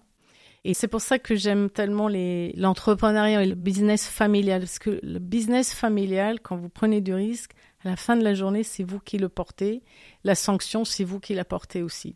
Et 0.64 0.74
c'est 0.74 0.86
pour 0.86 1.00
ça 1.00 1.18
que 1.18 1.34
j'aime 1.34 1.70
tellement 1.70 2.08
l'entrepreneuriat 2.08 3.42
et 3.42 3.46
le 3.46 3.56
business 3.56 4.06
familial. 4.06 4.60
Parce 4.60 4.78
que 4.78 5.00
le 5.02 5.18
business 5.18 5.74
familial, 5.74 6.38
quand 6.40 6.56
vous 6.56 6.68
prenez 6.68 7.00
du 7.00 7.12
risque, 7.12 7.52
à 7.84 7.88
la 7.88 7.96
fin 7.96 8.16
de 8.16 8.22
la 8.22 8.34
journée, 8.34 8.62
c'est 8.62 8.84
vous 8.84 9.00
qui 9.00 9.18
le 9.18 9.28
portez. 9.28 9.82
La 10.22 10.36
sanction, 10.36 10.84
c'est 10.84 11.02
vous 11.02 11.18
qui 11.18 11.34
la 11.34 11.44
portez 11.44 11.82
aussi. 11.82 12.14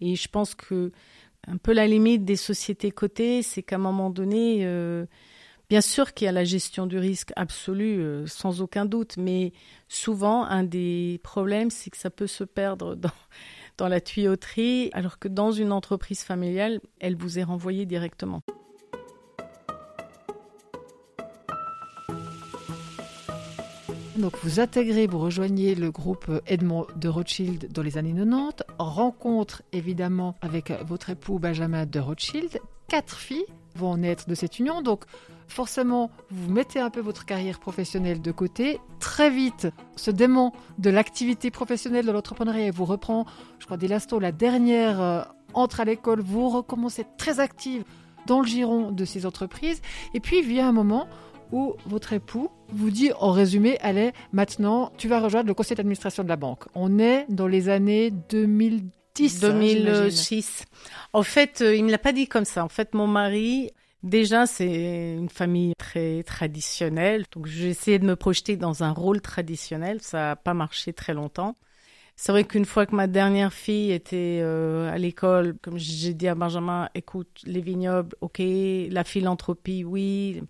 Et 0.00 0.16
je 0.16 0.28
pense 0.28 0.54
que 0.54 0.92
un 1.46 1.58
peu 1.58 1.74
la 1.74 1.86
limite 1.86 2.24
des 2.24 2.36
sociétés 2.36 2.90
cotées, 2.90 3.42
c'est 3.42 3.62
qu'à 3.62 3.76
un 3.76 3.80
moment 3.80 4.08
donné, 4.08 4.60
euh, 4.62 5.04
bien 5.74 5.80
sûr 5.80 6.14
qu'il 6.14 6.26
y 6.26 6.28
a 6.28 6.32
la 6.32 6.44
gestion 6.44 6.86
du 6.86 6.98
risque 6.98 7.32
absolu, 7.34 7.98
euh, 7.98 8.28
sans 8.28 8.62
aucun 8.62 8.84
doute, 8.84 9.16
mais 9.16 9.52
souvent, 9.88 10.44
un 10.44 10.62
des 10.62 11.18
problèmes, 11.24 11.68
c'est 11.68 11.90
que 11.90 11.96
ça 11.96 12.10
peut 12.10 12.28
se 12.28 12.44
perdre 12.44 12.94
dans 12.94 13.10
dans 13.76 13.88
la 13.88 14.00
tuyauterie, 14.00 14.90
alors 14.92 15.18
que 15.18 15.26
dans 15.26 15.50
une 15.50 15.72
entreprise 15.72 16.22
familiale, 16.22 16.80
elle 17.00 17.16
vous 17.16 17.40
est 17.40 17.42
renvoyée 17.42 17.86
directement. 17.86 18.40
Donc 24.16 24.36
vous 24.44 24.60
intégrez, 24.60 25.08
vous 25.08 25.18
rejoignez 25.18 25.74
le 25.74 25.90
groupe 25.90 26.30
Edmond 26.46 26.86
de 26.94 27.08
Rothschild 27.08 27.72
dans 27.72 27.82
les 27.82 27.98
années 27.98 28.14
90, 28.14 28.62
rencontre 28.78 29.64
évidemment 29.72 30.36
avec 30.40 30.70
votre 30.86 31.10
époux 31.10 31.40
Benjamin 31.40 31.84
de 31.84 31.98
Rothschild, 31.98 32.60
quatre 32.86 33.16
filles 33.16 33.46
vont 33.74 33.96
naître 33.96 34.28
de 34.28 34.34
cette 34.34 34.58
union. 34.58 34.82
Donc 34.82 35.04
forcément, 35.48 36.10
vous 36.30 36.52
mettez 36.52 36.80
un 36.80 36.90
peu 36.90 37.00
votre 37.00 37.24
carrière 37.24 37.60
professionnelle 37.60 38.20
de 38.20 38.32
côté. 38.32 38.80
Très 39.00 39.30
vite, 39.30 39.68
ce 39.96 40.10
démon 40.10 40.52
de 40.78 40.90
l'activité 40.90 41.50
professionnelle 41.50 42.06
de 42.06 42.12
l'entrepreneuriat 42.12 42.70
vous 42.70 42.84
reprend. 42.84 43.26
Je 43.58 43.66
crois 43.66 43.76
dès 43.76 43.88
l'instant 43.88 44.18
la 44.18 44.32
dernière 44.32 45.00
euh, 45.00 45.22
entre 45.54 45.80
à 45.80 45.84
l'école, 45.84 46.20
vous 46.20 46.48
recommencez 46.48 47.06
très 47.16 47.40
active 47.40 47.84
dans 48.26 48.40
le 48.40 48.46
giron 48.46 48.90
de 48.90 49.04
ces 49.04 49.26
entreprises. 49.26 49.80
Et 50.14 50.20
puis 50.20 50.42
vient 50.42 50.68
un 50.68 50.72
moment 50.72 51.06
où 51.52 51.74
votre 51.86 52.12
époux 52.12 52.50
vous 52.68 52.90
dit 52.90 53.12
en 53.20 53.30
résumé, 53.30 53.78
allez, 53.80 54.12
maintenant, 54.32 54.90
tu 54.96 55.08
vas 55.08 55.20
rejoindre 55.20 55.46
le 55.46 55.54
conseil 55.54 55.76
d'administration 55.76 56.24
de 56.24 56.28
la 56.28 56.36
banque. 56.36 56.64
On 56.74 56.98
est 56.98 57.26
dans 57.28 57.46
les 57.46 57.68
années 57.68 58.10
2010. 58.10 59.03
2006. 59.14 60.64
en 61.12 61.22
fait, 61.22 61.60
euh, 61.60 61.74
il 61.74 61.84
me 61.84 61.90
l'a 61.90 61.98
pas 61.98 62.12
dit 62.12 62.26
comme 62.26 62.44
ça. 62.44 62.64
En 62.64 62.68
fait, 62.68 62.94
mon 62.94 63.06
mari 63.06 63.70
Déjà, 64.04 64.44
c'est 64.44 65.14
une 65.16 65.30
famille 65.30 65.72
très 65.78 66.22
traditionnelle, 66.24 67.24
donc 67.32 67.46
j'ai 67.46 67.70
essayé 67.70 67.98
de 67.98 68.04
me 68.04 68.16
projeter 68.16 68.58
dans 68.58 68.84
un 68.84 68.90
rôle 68.90 69.22
traditionnel. 69.22 70.02
Ça 70.02 70.18
n'a 70.18 70.36
pas 70.36 70.52
marché 70.52 70.92
très 70.92 71.14
longtemps. 71.14 71.56
C'est 72.14 72.30
vrai 72.30 72.44
qu'une 72.44 72.66
fois 72.66 72.84
que 72.84 72.94
ma 72.94 73.06
dernière 73.06 73.54
fille 73.54 73.92
était 73.92 74.40
euh, 74.42 74.92
à 74.92 74.98
l'école, 74.98 75.56
comme 75.62 75.78
j'ai 75.78 76.12
dit 76.12 76.28
à 76.28 76.34
Benjamin, 76.34 76.90
écoute, 76.94 77.40
les 77.44 77.62
vignobles, 77.62 78.14
ok, 78.20 78.42
la 78.90 79.04
philanthropie, 79.04 79.84
oui, 79.84 80.42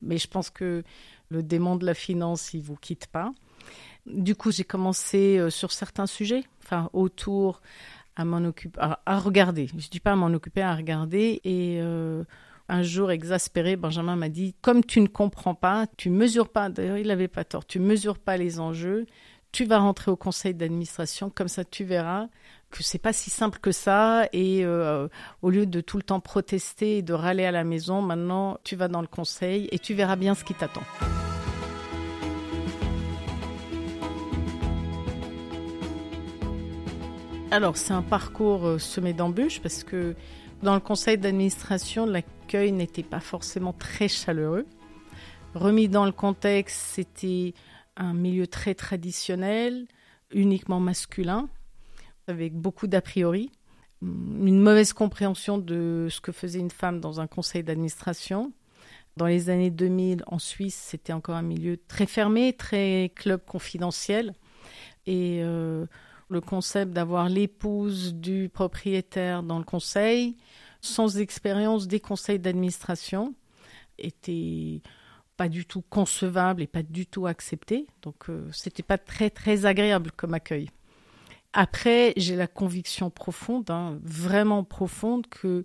mais 0.00 0.16
je 0.16 0.28
pense 0.28 0.50
que 0.50 0.84
le 1.28 1.42
démon 1.42 1.74
de 1.74 1.84
la 1.84 1.94
finance, 1.94 2.54
il 2.54 2.62
vous 2.62 2.76
quitte 2.76 3.08
pas. 3.08 3.32
Du 4.06 4.36
coup, 4.36 4.52
j'ai 4.52 4.64
commencé 4.64 5.38
euh, 5.38 5.50
sur 5.50 5.72
certains 5.72 6.06
sujets, 6.06 6.44
enfin 6.62 6.88
autour 6.92 7.62
à 8.16 8.24
m'en 8.24 8.44
occuper, 8.44 8.78
à, 8.80 9.18
regarder. 9.18 9.68
Je 9.76 9.88
dis 9.88 10.00
pas 10.00 10.12
à 10.12 10.16
m'en 10.16 10.26
occuper, 10.26 10.62
à 10.62 10.74
regarder 10.74 11.40
et 11.44 11.78
euh, 11.80 12.24
un 12.68 12.82
jour 12.82 13.10
exaspéré, 13.10 13.76
Benjamin 13.76 14.16
m'a 14.16 14.28
dit 14.28 14.54
Comme 14.62 14.84
tu 14.84 15.00
ne 15.00 15.06
comprends 15.06 15.54
pas, 15.54 15.86
tu 15.96 16.10
mesures 16.10 16.48
pas, 16.48 16.68
d'ailleurs 16.68 16.98
il 16.98 17.08
n'avait 17.08 17.28
pas 17.28 17.44
tort, 17.44 17.66
tu 17.66 17.78
mesures 17.78 18.18
pas 18.18 18.36
les 18.36 18.60
enjeux, 18.60 19.06
tu 19.50 19.64
vas 19.64 19.78
rentrer 19.78 20.10
au 20.10 20.16
conseil 20.16 20.54
d'administration, 20.54 21.30
comme 21.30 21.48
ça 21.48 21.64
tu 21.64 21.84
verras 21.84 22.28
que 22.70 22.82
c'est 22.82 22.98
pas 22.98 23.12
si 23.12 23.28
simple 23.28 23.58
que 23.58 23.70
ça 23.70 24.26
et 24.32 24.64
euh, 24.64 25.06
au 25.42 25.50
lieu 25.50 25.66
de 25.66 25.80
tout 25.82 25.98
le 25.98 26.02
temps 26.02 26.20
protester 26.20 26.98
et 26.98 27.02
de 27.02 27.12
râler 27.12 27.44
à 27.44 27.52
la 27.52 27.64
maison, 27.64 28.00
maintenant 28.00 28.58
tu 28.64 28.76
vas 28.76 28.88
dans 28.88 29.02
le 29.02 29.06
conseil 29.06 29.68
et 29.70 29.78
tu 29.78 29.94
verras 29.94 30.16
bien 30.16 30.34
ce 30.34 30.42
qui 30.42 30.54
t'attend. 30.54 30.82
Alors 37.52 37.76
c'est 37.76 37.92
un 37.92 38.00
parcours 38.00 38.64
euh, 38.64 38.78
semé 38.78 39.12
d'embûches 39.12 39.60
parce 39.60 39.84
que 39.84 40.14
dans 40.62 40.72
le 40.72 40.80
conseil 40.80 41.18
d'administration, 41.18 42.06
l'accueil 42.06 42.72
n'était 42.72 43.02
pas 43.02 43.20
forcément 43.20 43.74
très 43.74 44.08
chaleureux. 44.08 44.64
Remis 45.52 45.90
dans 45.90 46.06
le 46.06 46.12
contexte, 46.12 46.80
c'était 46.80 47.52
un 47.98 48.14
milieu 48.14 48.46
très 48.46 48.74
traditionnel, 48.74 49.84
uniquement 50.32 50.80
masculin, 50.80 51.50
avec 52.26 52.54
beaucoup 52.54 52.86
d'a 52.86 53.02
priori, 53.02 53.50
une 54.00 54.58
mauvaise 54.58 54.94
compréhension 54.94 55.58
de 55.58 56.08
ce 56.10 56.22
que 56.22 56.32
faisait 56.32 56.58
une 56.58 56.70
femme 56.70 57.00
dans 57.00 57.20
un 57.20 57.26
conseil 57.26 57.62
d'administration. 57.62 58.50
Dans 59.18 59.26
les 59.26 59.50
années 59.50 59.70
2000, 59.70 60.24
en 60.26 60.38
Suisse, 60.38 60.82
c'était 60.88 61.12
encore 61.12 61.36
un 61.36 61.42
milieu 61.42 61.76
très 61.86 62.06
fermé, 62.06 62.54
très 62.54 63.12
club 63.14 63.42
confidentiel. 63.44 64.32
Et 65.04 65.42
euh, 65.42 65.84
le 66.32 66.40
concept 66.40 66.92
d'avoir 66.92 67.28
l'épouse 67.28 68.14
du 68.14 68.48
propriétaire 68.48 69.42
dans 69.42 69.58
le 69.58 69.64
conseil, 69.64 70.36
sans 70.80 71.18
expérience 71.18 71.86
des 71.86 72.00
conseils 72.00 72.38
d'administration, 72.38 73.34
était 73.98 74.80
pas 75.36 75.48
du 75.48 75.64
tout 75.64 75.82
concevable 75.82 76.62
et 76.62 76.66
pas 76.66 76.82
du 76.82 77.06
tout 77.06 77.26
accepté. 77.26 77.86
Donc 78.02 78.28
euh, 78.28 78.48
c'était 78.52 78.82
pas 78.82 78.98
très 78.98 79.30
très 79.30 79.66
agréable 79.66 80.10
comme 80.12 80.34
accueil. 80.34 80.70
Après, 81.52 82.14
j'ai 82.16 82.36
la 82.36 82.46
conviction 82.46 83.10
profonde, 83.10 83.70
hein, 83.70 83.98
vraiment 84.02 84.64
profonde, 84.64 85.26
que 85.26 85.64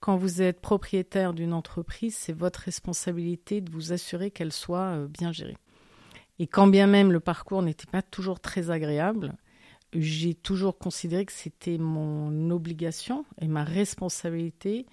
quand 0.00 0.16
vous 0.16 0.40
êtes 0.40 0.60
propriétaire 0.60 1.34
d'une 1.34 1.52
entreprise, 1.52 2.16
c'est 2.16 2.32
votre 2.32 2.60
responsabilité 2.60 3.60
de 3.60 3.70
vous 3.70 3.92
assurer 3.92 4.30
qu'elle 4.30 4.52
soit 4.52 4.94
euh, 4.96 5.06
bien 5.06 5.32
gérée. 5.32 5.56
Et 6.38 6.46
quand 6.46 6.66
bien 6.66 6.86
même 6.86 7.12
le 7.12 7.20
parcours 7.20 7.62
n'était 7.62 7.90
pas 7.90 8.02
toujours 8.02 8.40
très 8.40 8.70
agréable, 8.70 9.34
j'ai 9.92 10.34
toujours 10.34 10.78
considéré 10.78 11.24
que 11.24 11.32
c'était 11.32 11.78
mon 11.78 12.50
obligation 12.50 13.24
et 13.40 13.48
ma 13.48 13.64
responsabilité 13.64 14.86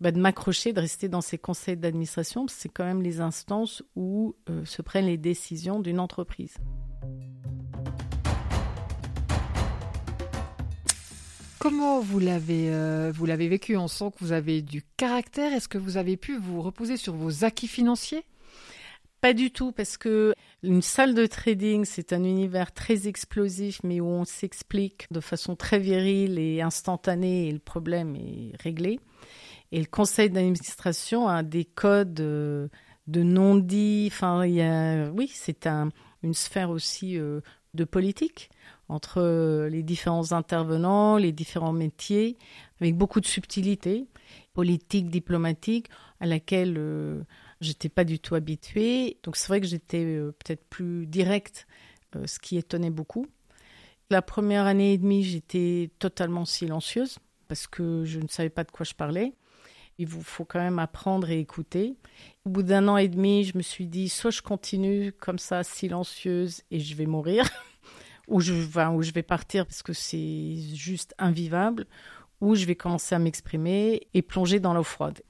bah, 0.00 0.10
de 0.10 0.18
m'accrocher, 0.18 0.72
de 0.72 0.80
rester 0.80 1.08
dans 1.08 1.20
ces 1.20 1.38
conseils 1.38 1.76
d'administration. 1.76 2.46
C'est 2.48 2.68
quand 2.68 2.84
même 2.84 3.02
les 3.02 3.20
instances 3.20 3.82
où 3.94 4.34
euh, 4.50 4.64
se 4.64 4.82
prennent 4.82 5.06
les 5.06 5.16
décisions 5.16 5.78
d'une 5.78 6.00
entreprise. 6.00 6.54
Comment 11.60 12.00
vous 12.00 12.18
l'avez 12.18 12.70
euh, 12.70 13.12
vous 13.14 13.24
l'avez 13.24 13.46
vécu? 13.46 13.76
On 13.76 13.86
sent 13.86 14.10
que 14.10 14.24
vous 14.24 14.32
avez 14.32 14.62
du 14.62 14.82
caractère. 14.96 15.52
Est-ce 15.52 15.68
que 15.68 15.78
vous 15.78 15.96
avez 15.96 16.16
pu 16.16 16.36
vous 16.36 16.60
reposer 16.60 16.96
sur 16.96 17.14
vos 17.14 17.44
acquis 17.44 17.68
financiers? 17.68 18.24
Pas 19.22 19.34
du 19.34 19.52
tout, 19.52 19.70
parce 19.70 19.98
que 19.98 20.34
une 20.64 20.82
salle 20.82 21.14
de 21.14 21.26
trading, 21.26 21.84
c'est 21.84 22.12
un 22.12 22.24
univers 22.24 22.72
très 22.72 23.06
explosif, 23.06 23.78
mais 23.84 24.00
où 24.00 24.06
on 24.06 24.24
s'explique 24.24 25.06
de 25.12 25.20
façon 25.20 25.54
très 25.54 25.78
virile 25.78 26.40
et 26.40 26.60
instantanée, 26.60 27.46
et 27.46 27.52
le 27.52 27.60
problème 27.60 28.16
est 28.16 28.50
réglé. 28.60 28.98
Et 29.70 29.78
le 29.78 29.86
conseil 29.86 30.28
d'administration 30.28 31.28
a 31.28 31.44
des 31.44 31.64
codes 31.64 32.18
euh, 32.18 32.66
de 33.06 33.22
non-dit. 33.22 34.08
Enfin, 34.10 34.44
il 34.44 34.54
y 34.54 34.60
a, 34.60 35.08
oui, 35.12 35.30
c'est 35.32 35.68
un, 35.68 35.90
une 36.24 36.34
sphère 36.34 36.70
aussi 36.70 37.16
euh, 37.16 37.42
de 37.74 37.84
politique 37.84 38.50
entre 38.88 39.22
euh, 39.22 39.68
les 39.68 39.84
différents 39.84 40.32
intervenants, 40.32 41.16
les 41.16 41.30
différents 41.30 41.72
métiers, 41.72 42.36
avec 42.80 42.96
beaucoup 42.96 43.20
de 43.20 43.26
subtilité 43.26 44.08
politique, 44.52 45.10
diplomatique, 45.10 45.86
à 46.18 46.26
laquelle 46.26 46.76
j'étais 47.62 47.88
pas 47.88 48.04
du 48.04 48.18
tout 48.18 48.34
habituée. 48.34 49.18
Donc 49.22 49.36
c'est 49.36 49.48
vrai 49.48 49.60
que 49.60 49.66
j'étais 49.66 50.04
euh, 50.04 50.32
peut-être 50.32 50.64
plus 50.68 51.06
directe, 51.06 51.66
ce 52.26 52.38
qui 52.38 52.58
étonnait 52.58 52.90
beaucoup. 52.90 53.26
La 54.10 54.20
première 54.20 54.66
année 54.66 54.92
et 54.92 54.98
demie, 54.98 55.24
j'étais 55.24 55.90
totalement 55.98 56.44
silencieuse 56.44 57.18
parce 57.48 57.66
que 57.66 58.04
je 58.04 58.20
ne 58.20 58.28
savais 58.28 58.50
pas 58.50 58.64
de 58.64 58.70
quoi 58.70 58.84
je 58.84 58.92
parlais. 58.92 59.32
Il 59.98 60.06
vous 60.06 60.22
faut 60.22 60.44
quand 60.44 60.58
même 60.58 60.78
apprendre 60.78 61.30
et 61.30 61.38
écouter. 61.38 61.96
Au 62.44 62.50
bout 62.50 62.62
d'un 62.62 62.88
an 62.88 62.96
et 62.96 63.08
demi, 63.08 63.44
je 63.44 63.56
me 63.56 63.62
suis 63.62 63.86
dit, 63.86 64.08
soit 64.08 64.30
je 64.30 64.42
continue 64.42 65.12
comme 65.12 65.38
ça, 65.38 65.62
silencieuse, 65.62 66.62
et 66.70 66.80
je 66.80 66.94
vais 66.94 67.06
mourir, 67.06 67.48
où 68.28 68.40
je, 68.40 68.52
où 68.52 69.02
je 69.02 69.12
vais 69.12 69.22
partir 69.22 69.64
parce 69.64 69.82
que 69.82 69.92
c'est 69.92 70.56
juste 70.74 71.14
invivable, 71.18 71.86
ou 72.40 72.54
je 72.54 72.64
vais 72.66 72.74
commencer 72.74 73.14
à 73.14 73.18
m'exprimer 73.18 74.08
et 74.12 74.22
plonger 74.22 74.60
dans 74.60 74.74
l'eau 74.74 74.82
froide. 74.82 75.22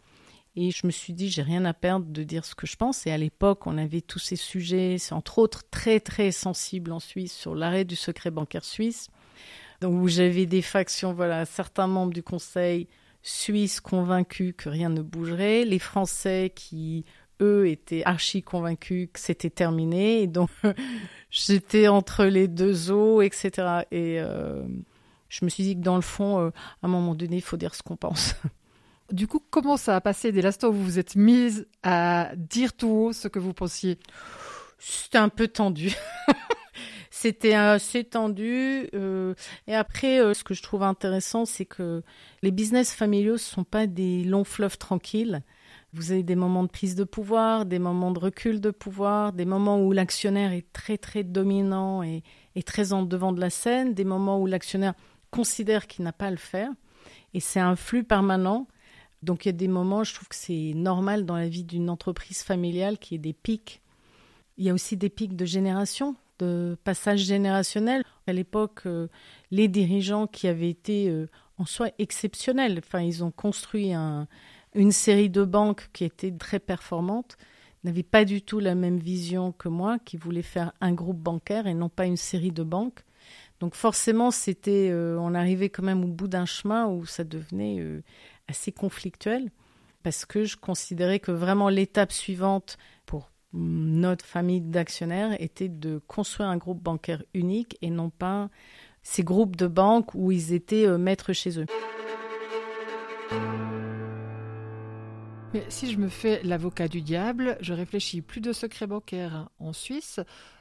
Et 0.55 0.71
je 0.71 0.87
me 0.87 0.93
suis 0.93 1.15
dit, 1.15 1.31
j'ai 1.31 1.43
rien 1.43 1.65
à 1.65 1.73
perdre 1.73 2.07
de 2.07 2.23
dire 2.23 2.45
ce 2.45 2.55
que 2.55 2.67
je 2.67 2.77
pense. 2.77 3.07
Et 3.07 3.11
à 3.11 3.17
l'époque, 3.17 3.67
on 3.67 3.79
avait 3.79 4.03
tous 4.03 4.19
ces 4.19 4.37
sujets, 4.37 4.97
entre 5.11 5.39
autres 5.39 5.63
très 5.71 5.99
très 5.99 6.31
sensibles 6.31 6.93
en 6.93 7.01
Suisse, 7.01 7.33
sur 7.33 7.55
l'arrêt 7.55 7.85
du 7.85 7.97
secret 7.97 8.31
bancaire 8.31 8.65
suisse. 8.65 9.09
Donc 9.81 10.01
où 10.01 10.09
j'avais 10.09 10.47
des 10.47 10.63
factions, 10.63 11.13
voilà, 11.15 11.45
certains 11.47 11.87
membres 11.87 12.13
du 12.13 12.23
Conseil 12.23 12.87
suisse 13.23 13.81
convaincus 13.81 14.55
que 14.57 14.69
rien 14.69 14.91
ne 14.91 15.01
bougerait, 15.01 15.65
les 15.65 15.79
Français 15.79 16.53
qui 16.55 17.05
eux 17.41 17.69
étaient 17.69 18.05
archi 18.05 18.43
convaincus 18.43 19.09
que 19.13 19.21
c'était 19.21 19.51
terminé. 19.51 20.23
Et 20.23 20.27
donc, 20.27 20.51
j'étais 21.31 21.89
entre 21.89 22.25
les 22.25 22.47
deux 22.47 22.91
eaux, 22.91 23.23
etc. 23.23 23.51
Et 23.91 24.21
euh, 24.21 24.63
je 25.29 25.45
me 25.45 25.51
suis 25.51 25.65
dit 25.65 25.77
que 25.77 25.83
dans 25.83 25.97
le 25.97 26.03
fond, 26.03 26.39
euh, 26.39 26.51
à 26.83 26.87
un 26.87 26.89
moment 26.89 27.15
donné, 27.15 27.37
il 27.37 27.43
faut 27.43 27.57
dire 27.57 27.75
ce 27.75 27.83
qu'on 27.83 27.97
pense. 27.97 28.35
Du 29.13 29.27
coup, 29.27 29.41
comment 29.51 29.77
ça 29.77 29.95
a 29.97 30.01
passé 30.01 30.33
dès 30.33 30.41
l'instant 30.41 30.69
où 30.69 30.73
vous 30.73 30.85
vous 30.85 30.99
êtes 30.99 31.17
mise 31.17 31.67
à 31.83 32.33
dire 32.37 32.73
tout 32.73 32.89
haut 32.89 33.13
ce 33.13 33.29
que 33.29 33.39
vous 33.39 33.53
pensiez? 33.53 33.99
C'était 34.79 35.19
un 35.19 35.29
peu 35.29 35.49
tendu. 35.49 35.95
C'était 37.11 37.53
assez 37.53 38.05
tendu. 38.05 38.89
Euh, 38.95 39.35
et 39.67 39.75
après, 39.75 40.35
ce 40.35 40.43
que 40.43 40.55
je 40.55 40.63
trouve 40.63 40.83
intéressant, 40.83 41.45
c'est 41.45 41.67
que 41.67 42.03
les 42.43 42.51
business 42.51 42.95
familiaux 42.95 43.35
ne 43.35 43.39
sont 43.39 43.65
pas 43.65 43.87
des 43.87 44.25
longs 44.25 44.45
fleuves 44.45 44.79
tranquilles. 44.79 45.43
Vous 45.93 46.11
avez 46.11 46.23
des 46.23 46.37
moments 46.37 46.63
de 46.63 46.71
prise 46.71 46.95
de 46.95 47.05
pouvoir, 47.05 47.67
des 47.67 47.79
moments 47.79 48.13
de 48.13 48.19
recul 48.19 48.63
de 48.63 48.71
pouvoir, 48.71 49.35
des 49.35 49.45
moments 49.45 49.79
où 49.83 49.93
l'actionnaire 49.93 50.53
est 50.53 50.73
très 50.73 50.97
très 50.97 51.23
dominant 51.23 52.03
et, 52.03 52.23
très 52.65 52.95
en 52.95 53.03
devant 53.03 53.33
de 53.33 53.41
la 53.41 53.51
scène, 53.51 53.93
des 53.93 54.05
moments 54.05 54.41
où 54.41 54.47
l'actionnaire 54.47 54.95
considère 55.31 55.87
qu'il 55.87 56.05
n'a 56.05 56.13
pas 56.13 56.29
à 56.29 56.31
le 56.31 56.39
faire. 56.39 56.71
Et 57.35 57.41
c'est 57.41 57.61
un 57.61 57.77
flux 57.77 58.05
permanent. 58.05 58.67
Donc 59.23 59.45
il 59.45 59.49
y 59.49 59.51
a 59.51 59.53
des 59.53 59.69
moments, 59.69 60.05
je 60.05 60.15
trouve 60.15 60.29
que 60.29 60.35
c'est 60.35 60.73
normal 60.75 61.25
dans 61.25 61.37
la 61.37 61.49
vie 61.49 61.65
d'une 61.65 61.91
entreprise 61.91 62.43
familiale 62.43 62.99
qu'il 62.99 63.15
y 63.15 63.17
ait 63.17 63.23
des 63.23 63.33
pics. 63.33 63.83
Il 64.59 64.65
y 64.65 64.71
a 64.71 64.75
aussi 64.75 64.97
des 64.97 65.09
pics 65.09 65.37
de 65.37 65.45
génération, 65.45 66.17
de 66.39 66.77
passage 66.85 67.21
générationnel. 67.21 68.03
À 68.27 68.33
l'époque, 68.33 68.83
euh, 68.87 69.09
les 69.51 69.69
dirigeants 69.69 70.27
qui 70.27 70.49
avaient 70.49 70.71
été 70.71 71.09
euh, 71.09 71.29
en 71.59 71.65
soi 71.65 71.91
exceptionnels, 71.99 72.79
enfin 72.79 73.01
ils 73.01 73.23
ont 73.23 73.31
construit 73.31 73.93
un, 73.93 74.27
une 74.75 74.93
série 74.93 75.31
de 75.31 75.45
banques 75.45 75.89
qui 75.93 76.05
était 76.05 76.33
très 76.33 76.59
performante 76.59 77.37
n'avait 77.85 78.03
pas 78.03 78.25
du 78.25 78.43
tout 78.43 78.61
la 78.61 78.75
même 78.75 78.99
vision 78.99 79.51
que 79.53 79.69
moi, 79.69 79.99
qui 79.99 80.17
voulait 80.17 80.43
faire 80.43 80.73
un 80.81 80.93
groupe 80.93 81.19
bancaire 81.19 81.67
et 81.67 81.75
non 81.75 81.89
pas 81.89 82.07
une 82.07 82.17
série 82.17 82.53
de 82.53 82.63
banques. 82.63 83.01
Donc 83.59 83.75
forcément, 83.75 84.31
c'était, 84.31 84.89
euh, 84.91 85.17
on 85.19 85.35
arrivait 85.35 85.69
quand 85.69 85.83
même 85.83 86.05
au 86.05 86.09
bout 86.09 86.29
d'un 86.29 86.47
chemin 86.47 86.87
où 86.87 87.07
ça 87.07 87.25
devenait 87.25 87.81
assez 88.53 88.71
conflictuel, 88.71 89.51
parce 90.03 90.27
que 90.27 90.45
je 90.45 90.57
considérais 90.57 91.21
que 91.21 91.33
vraiment 91.33 91.71
l'étape 91.71 92.13
suivante 92.13 92.77
pour 93.07 93.31
notre 93.55 94.27
famille 94.27 94.61
d'actionnaires 94.61 95.35
était 95.41 95.71
de 95.71 96.01
construire 96.07 96.51
un 96.51 96.59
groupe 96.59 96.83
bancaire 96.83 97.23
unique 97.33 97.79
et 97.81 97.89
non 97.89 98.11
pas 98.11 98.51
ces 99.03 99.25
groupes 99.25 99.57
de 99.57 99.67
banques 99.67 100.15
où 100.15 100.31
ils 100.31 100.53
étaient 100.53 100.87
euh, 100.87 100.99
maîtres 100.99 101.33
chez 101.33 101.59
eux. 101.59 101.67
Mais 105.55 105.65
si 105.69 105.91
je 105.91 105.99
me 105.99 106.09
fais 106.09 106.43
l'avocat 106.45 106.89
du 106.89 107.03
diable, 107.03 107.57
je 107.61 107.75
réfléchis 107.75 108.23
plus 108.23 108.41
de 108.41 108.53
secrets 108.53 108.87
bancaires 108.87 109.49
en 109.59 109.73
Suisse, 109.73 110.21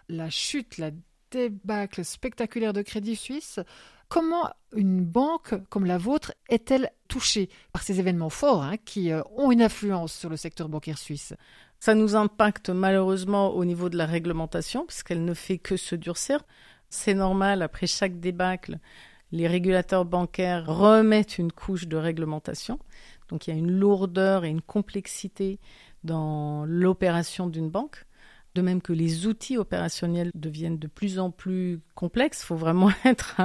la 0.10 0.30
chute, 0.30 0.78
la 0.78 0.92
débâcle 1.30 2.04
spectaculaire 2.04 2.74
de 2.74 2.82
Crédit 2.82 3.16
Suisse. 3.16 3.60
Comment 4.12 4.50
une 4.76 5.06
banque 5.06 5.56
comme 5.70 5.86
la 5.86 5.98
vôtre 5.98 6.34
est-elle 6.50 6.92
touchée 7.08 7.48
par 7.72 7.82
ces 7.82 8.02
événements 8.02 8.30
forts 8.30 8.62
hein, 8.62 8.76
qui 8.84 9.10
euh, 9.10 9.22
ont 9.38 9.54
une 9.54 9.62
influence 9.62 10.12
sur 10.12 10.30
le 10.30 10.36
secteur 10.36 10.68
bancaire 10.68 10.98
suisse? 10.98 11.34
Ça 11.80 11.96
nous 11.96 12.14
impacte 12.14 12.70
malheureusement 12.70 13.52
au 13.52 13.64
niveau 13.64 13.88
de 13.88 13.96
la 13.96 14.06
réglementation, 14.06 14.86
puisqu'elle 14.86 15.24
ne 15.24 15.34
fait 15.34 15.60
que 15.60 15.78
se 15.78 15.96
durcir. 15.96 16.44
C'est 16.90 17.14
normal, 17.14 17.62
après 17.62 17.88
chaque 17.88 18.20
débâcle, 18.20 18.80
les 19.32 19.48
régulateurs 19.48 20.04
bancaires 20.04 20.66
remettent 20.66 21.38
une 21.38 21.54
couche 21.54 21.88
de 21.88 21.96
réglementation. 21.96 22.80
Donc 23.30 23.48
il 23.48 23.52
y 23.52 23.54
a 23.54 23.58
une 23.58 23.72
lourdeur 23.72 24.44
et 24.44 24.50
une 24.50 24.62
complexité 24.62 25.58
dans 26.04 26.66
l'opération 26.66 27.48
d'une 27.48 27.70
banque. 27.70 28.06
De 28.54 28.62
même 28.62 28.82
que 28.82 28.92
les 28.92 29.28
outils 29.28 29.58
opérationnels 29.58 30.30
deviennent 30.36 30.78
de 30.78 30.88
plus 30.88 31.20
en 31.20 31.32
plus 31.32 31.80
complexes, 31.96 32.42
il 32.44 32.46
faut 32.48 32.56
vraiment 32.56 32.92
être 33.06 33.40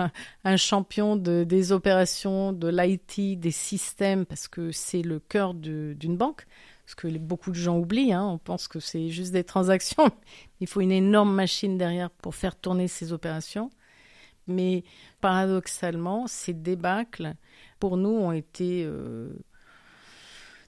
un, 0.45 0.57
champion 0.57 1.17
des 1.17 1.73
opérations, 1.73 2.53
de 2.53 2.69
l'IT, 2.69 3.39
des 3.39 3.51
systèmes, 3.53 4.27
parce 4.27 4.49
que 4.49 4.73
c'est 4.73 5.03
le 5.03 5.21
cœur 5.21 5.55
d'une 5.55 6.17
banque. 6.17 6.47
Ce 6.87 6.95
que 6.95 7.09
beaucoup 7.19 7.51
de 7.51 7.57
gens 7.57 7.79
oublient, 7.79 8.13
hein. 8.13 8.25
on 8.25 8.39
pense 8.39 8.69
que 8.69 8.79
c'est 8.79 9.09
juste 9.09 9.33
des 9.33 9.43
transactions. 9.43 10.11
Il 10.61 10.69
faut 10.69 10.81
une 10.81 10.93
énorme 10.93 11.35
machine 11.35 11.77
derrière 11.77 12.11
pour 12.11 12.35
faire 12.35 12.57
tourner 12.57 12.87
ces 12.87 13.13
opérations. 13.13 13.71
Mais 14.47 14.85
paradoxalement, 15.21 16.27
ces 16.29 16.53
débâcles, 16.53 17.35
pour 17.81 17.97
nous, 17.97 18.11
ont 18.11 18.33
été 18.33 18.85
euh, 18.85 19.31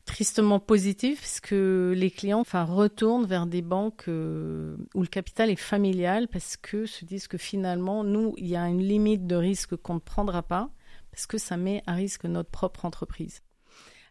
tristement 0.09 0.59
positif 0.59 1.21
parce 1.21 1.39
que 1.39 1.93
les 1.95 2.11
clients 2.11 2.41
enfin, 2.41 2.65
retournent 2.65 3.27
vers 3.27 3.47
des 3.47 3.61
banques 3.61 4.09
euh, 4.09 4.75
où 4.95 5.03
le 5.03 5.07
capital 5.07 5.51
est 5.51 5.57
familial 5.57 6.29
parce 6.29 6.57
que 6.57 6.87
se 6.87 7.05
disent 7.05 7.29
que 7.29 7.37
finalement, 7.37 8.05
nous, 8.05 8.33
il 8.39 8.47
y 8.47 8.57
a 8.57 8.67
une 8.69 8.83
limite 8.83 9.27
de 9.27 9.37
risque 9.37 9.77
qu'on 9.77 9.97
ne 9.97 10.01
prendra 10.01 10.43
pas 10.43 10.71
parce 11.11 11.27
que 11.27 11.37
ça 11.37 11.59
met 11.59 11.83
à 11.87 11.93
risque 11.93 12.25
notre 12.25 12.49
propre 12.49 12.87
entreprise. 12.87 13.43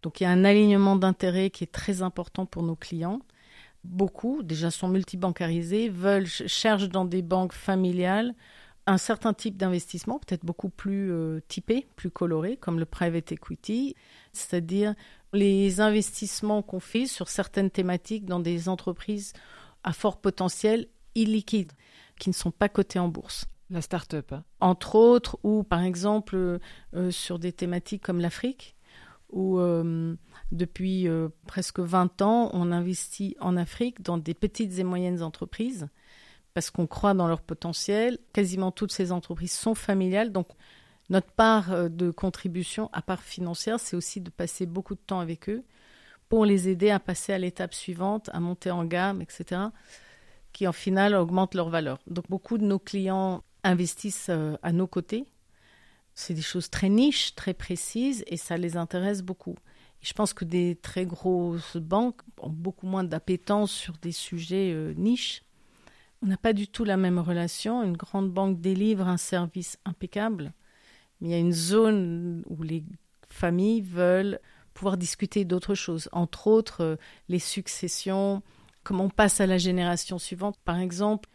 Donc 0.04 0.22
il 0.22 0.24
y 0.24 0.28
a 0.28 0.30
un 0.30 0.46
alignement 0.46 0.96
d'intérêts 0.96 1.50
qui 1.50 1.64
est 1.64 1.74
très 1.74 2.04
important 2.04 2.46
pour 2.46 2.62
nos 2.62 2.76
clients. 2.76 3.20
Beaucoup, 3.84 4.44
déjà 4.44 4.70
sont 4.70 4.90
multibancarisés, 4.90 5.90
veulent, 5.90 6.28
cherchent 6.28 6.90
dans 6.90 7.06
des 7.06 7.24
banques 7.24 7.54
familiales 7.54 8.36
un 8.88 8.98
certain 8.98 9.34
type 9.34 9.58
d'investissement, 9.58 10.18
peut-être 10.20 10.46
beaucoup 10.46 10.70
plus 10.70 11.12
euh, 11.12 11.42
typé, 11.48 11.88
plus 11.96 12.10
coloré, 12.10 12.58
comme 12.58 12.80
le 12.80 12.86
private 12.86 13.32
equity, 13.32 13.96
c'est-à-dire 14.34 14.96
les 15.34 15.82
investissements 15.82 16.62
qu'on 16.62 16.80
fait 16.80 17.06
sur 17.06 17.30
certaines 17.30 17.70
thématiques 17.70 18.26
dans 18.26 18.40
des 18.40 18.70
entreprises 18.70 19.34
à 19.84 19.94
fort 19.94 20.20
potentiel 20.20 20.88
illiquides, 21.16 21.74
qui 22.20 22.30
ne 22.30 22.34
sont 22.34 22.52
pas 22.52 22.70
cotées 22.70 23.00
en 23.00 23.08
bourse. 23.08 23.46
La 23.70 23.82
start-up. 23.82 24.32
Hein. 24.32 24.44
Entre 24.62 24.96
autres, 24.96 25.38
ou 25.44 25.64
par 25.64 25.82
exemple 25.82 26.36
euh, 26.36 26.60
euh, 26.94 27.12
sur 27.12 27.38
des 27.38 27.52
thématiques 27.52 28.02
comme 28.02 28.22
l'Afrique, 28.22 28.76
où 29.30 29.60
euh, 29.60 30.16
depuis 30.54 31.10
presque 31.48 31.80
20 31.80 32.22
ans, 32.22 32.50
on 32.54 32.72
investit 32.72 33.36
en 33.42 33.58
Afrique 33.58 34.02
dans 34.02 34.18
des 34.18 34.34
petites 34.34 34.80
et 34.80 34.86
moyennes 34.86 35.22
entreprises 35.22 35.90
parce 36.58 36.72
qu'on 36.72 36.88
croit 36.88 37.14
dans 37.14 37.28
leur 37.28 37.42
potentiel. 37.42 38.18
Quasiment 38.34 38.72
toutes 38.72 38.92
ces 38.92 39.12
entreprises 39.12 39.52
sont 39.52 39.76
familiales, 39.76 40.32
donc 40.32 40.48
notre 41.12 41.30
part 41.30 41.72
euh, 41.72 41.88
de 41.88 42.10
contribution, 42.10 42.90
à 42.94 43.04
part 43.04 43.22
financière, 43.22 43.80
c'est 43.80 43.96
aussi 43.96 44.22
de 44.22 44.32
passer 44.32 44.66
beaucoup 44.66 44.96
de 44.96 45.00
temps 45.00 45.20
avec 45.20 45.50
eux 45.50 45.64
pour 46.30 46.46
les 46.46 46.68
aider 46.68 46.90
à 46.90 47.00
passer 47.00 47.32
à 47.32 47.38
l'étape 47.38 47.76
suivante, 47.76 48.32
à 48.34 48.40
monter 48.40 48.72
en 48.72 48.86
gamme, 48.86 49.22
etc., 49.22 49.66
qui 50.52 50.68
en 50.68 50.72
final 50.72 51.14
augmentent 51.14 51.54
leur 51.54 51.70
valeur. 51.70 52.00
Donc 52.08 52.28
beaucoup 52.28 52.58
de 52.58 52.66
nos 52.66 52.80
clients 52.80 53.44
investissent 53.64 54.30
euh, 54.32 54.58
à 54.64 54.72
nos 54.72 54.88
côtés 54.88 55.28
C'est 56.16 56.34
des 56.34 56.42
choses 56.42 56.72
très 56.72 56.90
niches, 56.90 57.36
très 57.36 57.54
précises, 57.54 58.24
et 58.26 58.36
ça 58.36 58.58
les 58.58 58.78
intéresse 58.78 59.22
beaucoup. 59.22 59.58
je 60.02 60.14
pense 60.14 60.34
que 60.34 60.44
des 60.44 60.76
très 60.76 61.06
grosses 61.06 61.78
banques 61.78 62.22
ont 62.42 62.50
beaucoup 62.50 62.88
moins 62.88 63.04
d'appétence 63.04 63.72
sur 63.72 63.94
des 64.00 64.12
sujets 64.12 64.72
euh, 64.74 64.96
niches. 64.96 65.44
On 66.24 66.28
n'a 66.28 66.38
pas 66.38 66.54
du 66.54 66.68
tout 66.68 66.84
la 66.84 66.98
même 66.98 67.20
relation. 67.20 67.84
Une 67.84 67.98
grande 67.98 68.32
banque 68.32 68.60
délivre 68.60 69.08
un 69.08 69.18
service 69.18 69.78
impeccable, 69.86 70.54
mais 71.20 71.30
il 71.30 71.32
y 71.32 71.36
a 71.36 71.40
une 71.40 71.54
zone 71.54 72.44
où 72.48 72.64
les 72.64 72.84
familles 73.30 73.82
veulent 73.82 74.40
pouvoir 74.74 74.98
discuter 74.98 75.44
d'autres 75.44 75.76
choses, 75.76 76.08
entre 76.12 76.48
autres 76.48 76.84
euh, 76.84 76.96
les 77.30 77.40
successions, 77.40 78.44
comment 78.84 79.06
on 79.06 79.10
passe 79.10 79.42
à 79.42 79.48
la 79.48 79.58
génération 79.58 80.20
suivante, 80.20 80.56
par 80.64 80.78
exemple. 80.78 81.30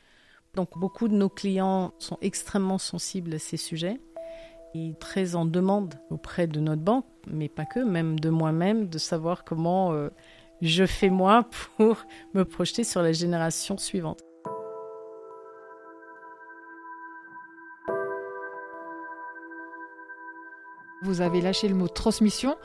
Donc 0.54 0.78
beaucoup 0.78 1.08
de 1.08 1.14
nos 1.14 1.28
clients 1.28 1.92
sont 1.98 2.18
extrêmement 2.20 2.78
sensibles 2.78 3.34
à 3.34 3.38
ces 3.38 3.56
sujets 3.56 4.00
et 4.74 4.94
très 5.00 5.34
en 5.34 5.44
demande 5.44 5.94
auprès 6.10 6.46
de 6.46 6.60
notre 6.60 6.82
banque, 6.82 7.06
mais 7.26 7.48
pas 7.48 7.66
que, 7.66 7.80
même 7.80 8.20
de 8.20 8.30
moi-même, 8.30 8.88
de 8.88 8.98
savoir 8.98 9.44
comment 9.44 9.92
euh, 9.92 10.10
je 10.60 10.86
fais 10.86 11.10
moi 11.10 11.48
pour 11.76 12.04
me 12.34 12.44
projeter 12.44 12.84
sur 12.84 13.02
la 13.02 13.12
génération 13.12 13.76
suivante. 13.76 14.22
Vous 21.02 21.20
avez 21.20 21.40
lâché 21.40 21.66
le 21.66 21.74
mot 21.74 21.88
transmission. 21.88 22.56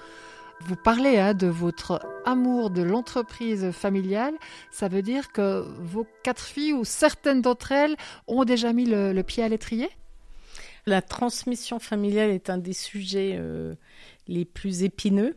Vous 0.62 0.76
parlez 0.76 1.18
hein, 1.18 1.34
de 1.34 1.48
votre 1.48 2.06
amour 2.24 2.70
de 2.70 2.84
l'entreprise 2.84 3.72
familiale. 3.72 4.36
Ça 4.72 4.88
veut 4.88 5.02
dire 5.02 5.32
que 5.32 5.66
vos 5.80 6.06
quatre 6.24 6.44
filles 6.44 6.74
ou 6.74 6.84
certaines 6.84 7.42
d'entre 7.42 7.72
elles 7.72 7.96
ont 8.28 8.44
déjà 8.44 8.74
mis 8.74 8.86
le, 8.86 9.20
pied 9.24 9.44
à 9.44 9.50
l'étrier? 9.50 9.90
La 10.86 11.02
transmission 11.02 11.80
familiale 11.80 12.30
est 12.30 12.50
un 12.50 12.60
des 12.60 12.74
sujets 12.74 13.36
euh, 13.40 13.76
les 14.28 14.46
plus 14.46 14.84
épineux. 14.84 15.36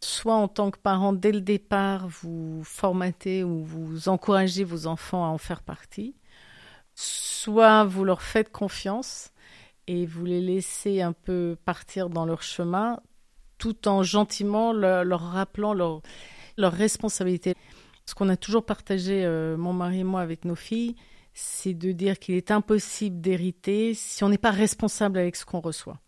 Soit 0.00 0.34
en 0.34 0.48
tant 0.48 0.70
que 0.70 0.78
parent, 0.78 1.12
dès 1.12 1.32
le 1.32 1.40
départ, 1.40 2.08
vous 2.08 2.62
formatez 2.64 3.44
ou 3.44 3.64
vous 3.64 4.08
encouragez 4.08 4.64
vos 4.64 4.86
enfants 4.86 5.24
à 5.24 5.28
en 5.28 5.38
faire 5.38 5.62
partie, 5.62 6.14
soit 6.94 7.84
vous 7.84 8.04
leur 8.04 8.20
faites 8.20 8.50
confiance 8.50 9.30
et 9.86 10.06
vous 10.06 10.24
les 10.24 10.40
laissez 10.40 11.00
un 11.00 11.12
peu 11.12 11.56
partir 11.64 12.10
dans 12.10 12.26
leur 12.26 12.42
chemin 12.42 13.00
tout 13.58 13.88
en 13.88 14.02
gentiment 14.02 14.72
leur, 14.72 15.20
rappelant 15.20 15.72
leur, 15.72 16.02
leur 16.56 16.72
responsabilité. 16.72 17.54
Ce 18.04 18.14
qu'on 18.14 18.28
a 18.28 18.36
toujours 18.36 18.64
partagé, 18.64 19.24
euh, 19.24 19.56
mon 19.56 19.72
mari 19.72 20.00
et 20.00 20.04
moi, 20.04 20.20
avec 20.20 20.44
nos 20.44 20.54
filles, 20.54 20.94
c'est 21.34 21.74
de 21.74 21.92
dire 21.92 22.18
qu'il 22.18 22.34
est 22.34 22.50
impossible 22.50 23.20
d'hériter 23.20 23.94
si 23.94 24.24
on 24.24 24.28
n'est 24.28 24.38
pas 24.38 24.50
responsable 24.50 25.18
avec 25.18 25.36
ce 25.36 25.44
qu'on 25.44 25.60
reçoit. 25.60 25.98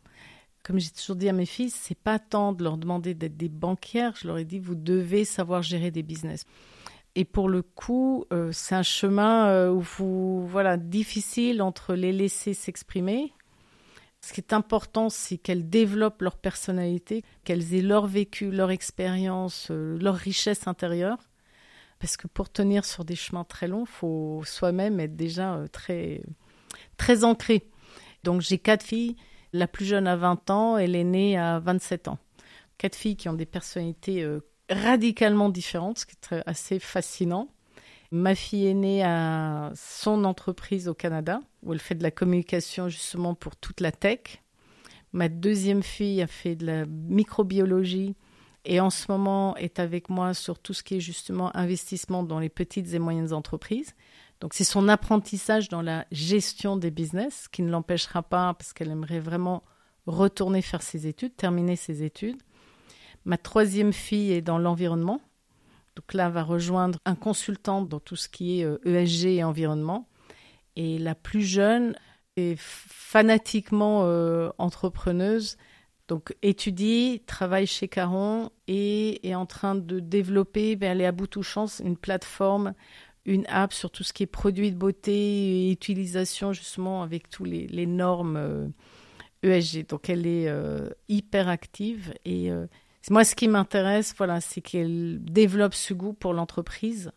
Comme 0.62 0.78
j'ai 0.78 0.90
toujours 0.90 1.16
dit 1.16 1.28
à 1.28 1.32
mes 1.32 1.46
filles, 1.46 1.70
c'est 1.70 1.98
pas 1.98 2.18
tant 2.18 2.52
de 2.52 2.62
leur 2.62 2.76
demander 2.76 3.14
d'être 3.14 3.36
des 3.36 3.48
banquières, 3.48 4.14
je 4.16 4.26
leur 4.26 4.38
ai 4.38 4.44
dit 4.44 4.58
vous 4.58 4.74
devez 4.74 5.24
savoir 5.24 5.62
gérer 5.62 5.90
des 5.90 6.02
business. 6.02 6.44
Et 7.14 7.24
pour 7.24 7.48
le 7.48 7.62
coup, 7.62 8.24
euh, 8.32 8.50
c'est 8.52 8.74
un 8.74 8.82
chemin 8.82 9.48
euh, 9.48 9.70
où 9.70 9.80
vous, 9.80 10.46
voilà, 10.46 10.76
difficile 10.76 11.62
entre 11.62 11.94
les 11.94 12.12
laisser 12.12 12.54
s'exprimer 12.54 13.32
ce 14.20 14.32
qui 14.32 14.40
est 14.40 14.52
important, 14.52 15.10
c'est 15.10 15.38
qu'elles 15.38 15.68
développent 15.68 16.22
leur 16.22 16.36
personnalité, 16.36 17.24
qu'elles 17.44 17.74
aient 17.74 17.82
leur 17.82 18.06
vécu, 18.06 18.50
leur 18.50 18.70
expérience, 18.70 19.68
euh, 19.70 19.96
leur 19.98 20.16
richesse 20.16 20.66
intérieure. 20.66 21.18
Parce 22.00 22.16
que 22.16 22.26
pour 22.26 22.50
tenir 22.50 22.84
sur 22.84 23.04
des 23.04 23.16
chemins 23.16 23.44
très 23.44 23.68
longs, 23.68 23.84
il 23.84 23.90
faut 23.90 24.42
soi-même 24.44 25.00
être 25.00 25.16
déjà 25.16 25.54
euh, 25.54 25.68
très, 25.68 26.22
très 26.96 27.24
ancré. 27.24 27.68
Donc 28.24 28.40
j'ai 28.40 28.58
quatre 28.58 28.82
filles. 28.82 29.16
La 29.52 29.66
plus 29.66 29.86
jeune 29.86 30.06
a 30.06 30.16
20 30.16 30.50
ans, 30.50 30.76
elle 30.76 30.94
est 30.94 31.04
née 31.04 31.38
à 31.38 31.58
27 31.60 32.08
ans. 32.08 32.18
Quatre 32.76 32.96
filles 32.96 33.16
qui 33.16 33.28
ont 33.28 33.34
des 33.34 33.46
personnalités 33.46 34.22
euh, 34.22 34.40
radicalement 34.68 35.48
différentes, 35.48 35.98
ce 35.98 36.06
qui 36.06 36.16
est 36.32 36.42
assez 36.46 36.78
fascinant. 36.78 37.48
Ma 38.10 38.34
fille 38.34 38.66
aînée 38.66 39.04
a 39.04 39.70
son 39.74 40.24
entreprise 40.24 40.88
au 40.88 40.94
Canada, 40.94 41.40
où 41.62 41.72
elle 41.72 41.80
fait 41.80 41.94
de 41.94 42.02
la 42.02 42.10
communication 42.10 42.88
justement 42.88 43.34
pour 43.34 43.56
toute 43.56 43.80
la 43.80 43.92
tech. 43.92 44.42
Ma 45.12 45.28
deuxième 45.28 45.82
fille 45.82 46.22
a 46.22 46.26
fait 46.26 46.56
de 46.56 46.66
la 46.66 46.86
microbiologie 46.86 48.14
et 48.64 48.80
en 48.80 48.90
ce 48.90 49.10
moment 49.10 49.56
est 49.56 49.78
avec 49.78 50.10
moi 50.10 50.34
sur 50.34 50.58
tout 50.58 50.74
ce 50.74 50.82
qui 50.82 50.96
est 50.96 51.00
justement 51.00 51.54
investissement 51.56 52.22
dans 52.22 52.38
les 52.38 52.48
petites 52.48 52.92
et 52.92 52.98
moyennes 52.98 53.32
entreprises. 53.32 53.94
Donc 54.40 54.54
c'est 54.54 54.64
son 54.64 54.88
apprentissage 54.88 55.68
dans 55.68 55.82
la 55.82 56.06
gestion 56.12 56.76
des 56.76 56.90
business 56.90 57.48
qui 57.48 57.62
ne 57.62 57.70
l'empêchera 57.70 58.22
pas 58.22 58.54
parce 58.54 58.72
qu'elle 58.72 58.90
aimerait 58.90 59.20
vraiment 59.20 59.62
retourner 60.06 60.62
faire 60.62 60.82
ses 60.82 61.06
études, 61.06 61.36
terminer 61.36 61.76
ses 61.76 62.02
études. 62.02 62.40
Ma 63.24 63.36
troisième 63.36 63.92
fille 63.92 64.32
est 64.32 64.42
dans 64.42 64.58
l'environnement. 64.58 65.20
Donc 65.98 66.14
là, 66.14 66.30
va 66.30 66.44
rejoindre 66.44 67.00
un 67.06 67.16
consultant 67.16 67.82
dans 67.82 67.98
tout 67.98 68.14
ce 68.14 68.28
qui 68.28 68.60
est 68.60 68.64
ESG 68.84 69.26
euh, 69.26 69.28
e 69.30 69.32
et 69.32 69.44
environnement. 69.44 70.08
Et 70.76 70.96
la 70.96 71.16
plus 71.16 71.42
jeune 71.42 71.96
est 72.36 72.54
fanatiquement 72.56 74.02
euh, 74.04 74.48
entrepreneuse. 74.58 75.56
Donc 76.06 76.36
étudie, 76.40 77.20
travaille 77.26 77.66
chez 77.66 77.88
Caron 77.88 78.50
et 78.68 79.28
est 79.28 79.34
en 79.34 79.44
train 79.44 79.74
de 79.74 79.98
développer, 79.98 80.76
ben, 80.76 80.92
elle 80.92 81.00
est 81.00 81.06
à 81.06 81.10
bout 81.10 81.42
chance, 81.42 81.82
une 81.84 81.96
plateforme, 81.96 82.74
une 83.24 83.44
app 83.48 83.72
sur 83.72 83.90
tout 83.90 84.04
ce 84.04 84.12
qui 84.12 84.22
est 84.22 84.26
produits 84.26 84.70
de 84.70 84.76
beauté 84.76 85.66
et 85.66 85.72
utilisation 85.72 86.52
justement 86.52 87.02
avec 87.02 87.28
tous 87.28 87.44
les, 87.44 87.86
normes 87.86 88.72
ESG. 89.42 89.78
Euh, 89.78 89.82
e 89.82 89.86
Donc 89.88 90.08
elle 90.08 90.28
est 90.28 90.48
hyper 91.08 91.48
active 91.48 92.14
et 92.24 92.52
moi, 93.10 93.24
ce 93.24 93.34
qui 93.34 93.48
m'intéresse, 93.48 94.14
voilà, 94.16 94.40
c'est 94.40 94.60
qu'elle 94.60 95.18
développe 95.22 95.74
ce 95.74 95.94
goût 95.94 96.12
pour 96.12 96.32
l'entreprise 96.32 97.12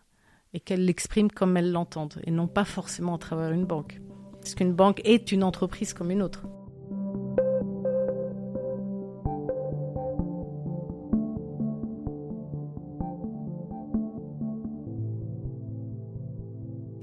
et 0.54 0.60
qu'elle 0.60 0.86
l'exprime 0.86 1.32
comme 1.32 1.58
elle 1.58 1.72
l'entend, 1.72 2.10
et 2.26 2.32
non 2.32 2.48
pas 2.48 2.66
forcément 2.66 3.16
à 3.16 3.18
travers 3.18 3.52
une 3.52 3.66
banque. 3.66 4.02
Parce 4.34 4.56
qu'une 4.56 4.74
banque 4.74 5.02
est 5.06 5.32
une 5.32 5.44
entreprise 5.44 5.94
comme 5.94 6.12
une 6.12 6.22
autre. 6.22 6.46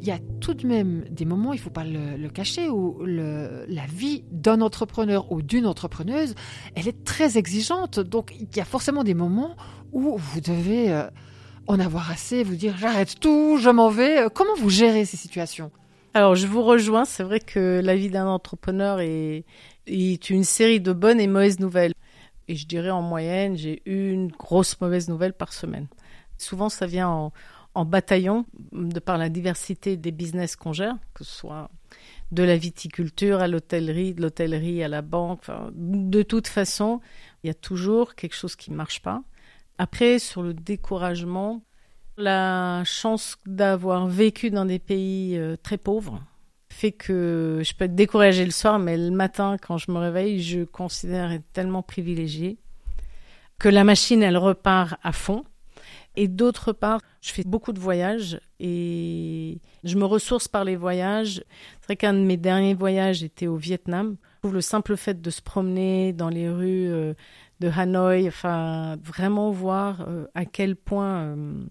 Y 0.09 0.13
a 0.13 0.19
tout 0.41 0.55
de 0.55 0.67
même 0.67 1.05
des 1.11 1.25
moments, 1.25 1.53
il 1.53 1.57
ne 1.57 1.63
faut 1.63 1.71
pas 1.71 1.85
le, 1.85 2.29
cacher, 2.29 2.69
où 2.69 3.05
la 3.05 3.87
vie 3.87 4.25
d'un 4.31 4.61
entrepreneur 4.61 5.31
ou 5.33 5.43
d'une 5.43 5.67
entrepreneuse, 5.67 6.35
elle 6.75 6.89
est 6.89 7.05
très 7.05 7.39
exigeante. 7.39 8.01
Donc 8.01 8.35
il 8.39 8.57
y 8.57 8.61
a 8.61 8.65
forcément 8.65 9.05
des 9.05 9.15
moments 9.15 9.57
où 9.93 10.17
vous 10.17 10.41
devez 10.41 10.93
euh, 10.93 11.09
en 11.67 11.81
avoir 11.81 12.11
assez, 12.11 12.43
vous 12.43 12.57
dire 12.57 12.77
j'arrête 12.79 13.21
tout, 13.21 13.59
je 13.59 13.71
m'en 13.71 13.89
vais. 13.89 14.23
Euh, 14.23 14.29
comment 14.29 14.55
vous 14.57 14.71
gérez 14.71 15.05
ces 15.05 15.17
situations? 15.17 15.71
Alors, 16.15 16.35
je 16.35 16.47
vous 16.47 16.63
rejoins. 16.63 17.05
C'est 17.05 17.23
vrai 17.23 17.39
que 17.39 17.81
la 17.85 17.95
vie 17.95 18.11
d'un 18.11 18.27
entrepreneur 18.27 19.01
est, 19.01 19.45
est, 19.87 20.31
une 20.31 20.45
série 20.45 20.81
de 20.81 20.93
bonnes 20.93 21.21
et 21.21 21.27
mauvaises 21.27 21.61
nouvelles. 21.61 21.93
Et 22.49 22.57
je 22.57 22.67
dirais 22.67 22.91
en 22.91 23.03
moyenne, 23.03 23.57
j'ai 23.57 23.83
une 23.85 24.29
grosse 24.29 24.81
mauvaise 24.81 25.09
nouvelle 25.09 25.35
par 25.35 25.53
semaine. 25.53 25.87
Souvent, 26.39 26.71
ça 26.71 26.87
vient 26.87 27.09
en, 27.09 27.33
en 27.79 27.85
bataillon 27.85 28.45
de 28.73 28.99
par 28.99 29.19
la 29.19 29.29
diversité 29.29 29.97
des 29.97 30.11
business 30.11 30.57
qu'on 30.57 30.73
gère, 30.73 30.97
que 31.15 31.23
ce 31.23 31.33
soit 31.33 31.71
de 32.33 32.43
la 32.43 32.57
viticulture 32.57 33.39
à 33.41 33.47
l'hôtellerie, 33.47 34.15
de 34.15 34.23
l'hôtellerie 34.23 34.83
à 34.83 34.89
la 34.89 35.01
banque. 35.01 35.45
de 35.75 36.23
toute 36.23 36.49
façon, 36.49 37.01
il 37.43 37.47
y 37.47 37.51
a 37.51 37.55
toujours 37.55 38.17
quelque 38.17 38.35
chose 38.35 38.57
qui 38.57 38.73
ne 38.73 38.77
marche 38.77 39.01
pas. 39.01 39.23
Après, 39.79 40.19
sur 40.19 40.43
le 40.43 40.55
découragement, 40.55 41.63
la 42.17 42.83
chance 42.85 43.37
d'avoir 43.47 44.09
vécu 44.09 44.51
dans 44.51 44.65
des 44.65 44.81
pays 44.81 45.39
euh, 45.39 45.55
très 45.63 45.79
pauvres 45.79 46.21
fait 46.71 46.91
que 46.91 47.63
je 47.65 47.75
peux 47.75 47.85
être 47.85 47.95
découragée 47.95 48.45
le 48.45 48.51
soir, 48.51 48.81
mais 48.81 48.97
le 48.97 49.13
matin, 49.13 49.57
quand 49.57 49.79
je 49.79 49.93
me 49.93 49.99
réveille, 49.99 50.43
je 50.43 50.65
considère 50.65 51.31
être 51.31 51.51
tellement 51.53 51.83
privilégiée 51.83 52.59
que 53.61 53.69
la 53.69 53.85
machine, 53.85 54.23
elle 54.23 54.37
repart 54.37 54.99
à 55.05 55.13
fond. 55.13 55.45
Et 56.21 56.27
d'autre 56.27 56.73
part, 56.73 57.01
je 57.21 57.31
fais 57.31 57.45
beaucoup 57.47 57.73
de 57.73 57.79
voyages 57.79 58.41
et 58.59 59.61
je 59.85 59.97
me 59.97 60.05
ressource 60.05 60.49
par 60.49 60.65
les 60.65 60.75
voyages. 60.75 61.45
C'est 61.79 61.85
vrai 61.85 61.95
qu'un 61.97 62.13
de 62.13 62.19
mes 62.19 62.37
derniers 62.37 62.75
voyages 62.75 63.23
était 63.23 63.47
au 63.47 63.55
Vietnam. 63.55 64.17
Je 64.35 64.39
trouve 64.41 64.55
le 64.55 64.61
simple 64.61 64.97
fait 64.97 65.23
de 65.23 65.31
se 65.31 65.41
promener 65.41 66.13
dans 66.13 66.29
les 66.29 66.51
rues 66.51 66.89
euh, 66.91 67.15
de 67.61 67.69
Hanoï, 67.69 68.27
enfin, 68.27 68.97
vraiment 69.05 69.53
voir 69.53 70.07
euh, 70.09 70.27
à 70.35 70.45
quel 70.45 70.75
point 70.75 71.21
euh, 71.21 71.65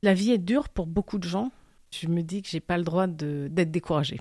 la 0.00 0.14
vie 0.14 0.30
est 0.30 0.38
dure 0.38 0.70
pour 0.70 0.86
beaucoup 0.86 1.18
de 1.18 1.28
gens. 1.28 1.52
Je 1.90 2.08
me 2.08 2.22
dis 2.22 2.40
que 2.40 2.48
j'ai 2.48 2.60
pas 2.60 2.78
le 2.78 2.84
droit 2.84 3.06
d'être 3.06 3.70
découragée. 3.70 4.20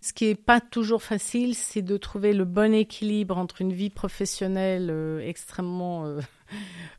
Ce 0.00 0.12
qui 0.12 0.26
n'est 0.26 0.34
pas 0.34 0.60
toujours 0.60 1.02
facile, 1.04 1.54
c'est 1.54 1.82
de 1.82 1.96
trouver 1.96 2.32
le 2.32 2.44
bon 2.44 2.74
équilibre 2.74 3.38
entre 3.38 3.62
une 3.62 3.72
vie 3.72 3.90
professionnelle 3.90 4.92
extrêmement 5.22 6.16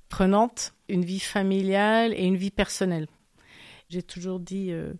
prenante, 0.10 0.74
une 0.90 1.04
vie 1.04 1.20
familiale 1.20 2.14
et 2.14 2.26
une 2.26 2.38
vie 2.38 2.52
personnelle. 2.52 3.08
J'ai 3.90 4.04
toujours 4.04 4.40
dit, 4.40 4.72
euh, 4.72 4.94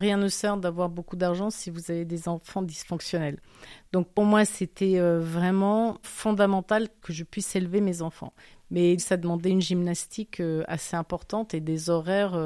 Rien 0.00 0.18
ne 0.18 0.28
sert 0.28 0.56
d'avoir 0.58 0.90
beaucoup 0.90 1.16
d'argent 1.16 1.50
si 1.50 1.70
vous 1.70 1.90
avez 1.90 2.04
des 2.04 2.28
enfants 2.28 2.62
dysfonctionnels. 2.62 3.38
Donc 3.92 4.12
pour 4.12 4.24
moi, 4.24 4.44
c'était 4.44 4.98
euh, 4.98 5.18
vraiment 5.20 5.98
fondamental 6.02 6.88
que 7.00 7.12
je 7.12 7.24
puisse 7.24 7.56
élever 7.56 7.80
mes 7.80 8.02
enfants. 8.02 8.34
Mais 8.70 8.98
ça 8.98 9.16
demandait 9.16 9.50
une 9.50 9.62
gymnastique 9.62 10.40
euh, 10.40 10.62
assez 10.66 10.96
importante 10.96 11.54
et 11.54 11.60
des 11.60 11.90
horaires 11.90 12.38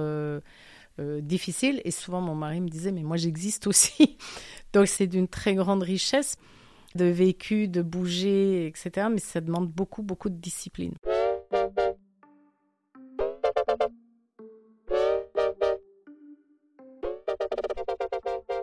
difficiles. 0.98 1.81
Et 1.85 1.90
souvent, 1.90 2.20
mon 2.20 2.35
mari 2.35 2.61
me 2.61 2.68
disait, 2.68 2.92
mais 2.92 3.02
moi, 3.02 3.16
j'existe 3.16 3.66
aussi. 3.66 4.18
Donc 4.72 4.87
c'est 4.87 5.07
d'une 5.07 5.28
très 5.28 5.54
grande 5.54 5.83
richesse 5.83 6.37
de 6.94 7.07
vécu, 7.07 7.68
de 7.68 7.83
bouger, 7.83 8.66
etc. 8.66 9.09
Mais 9.11 9.20
ça 9.20 9.40
demande 9.40 9.68
beaucoup, 9.68 10.02
beaucoup 10.02 10.28
de 10.28 10.37
discipline. 10.37 10.94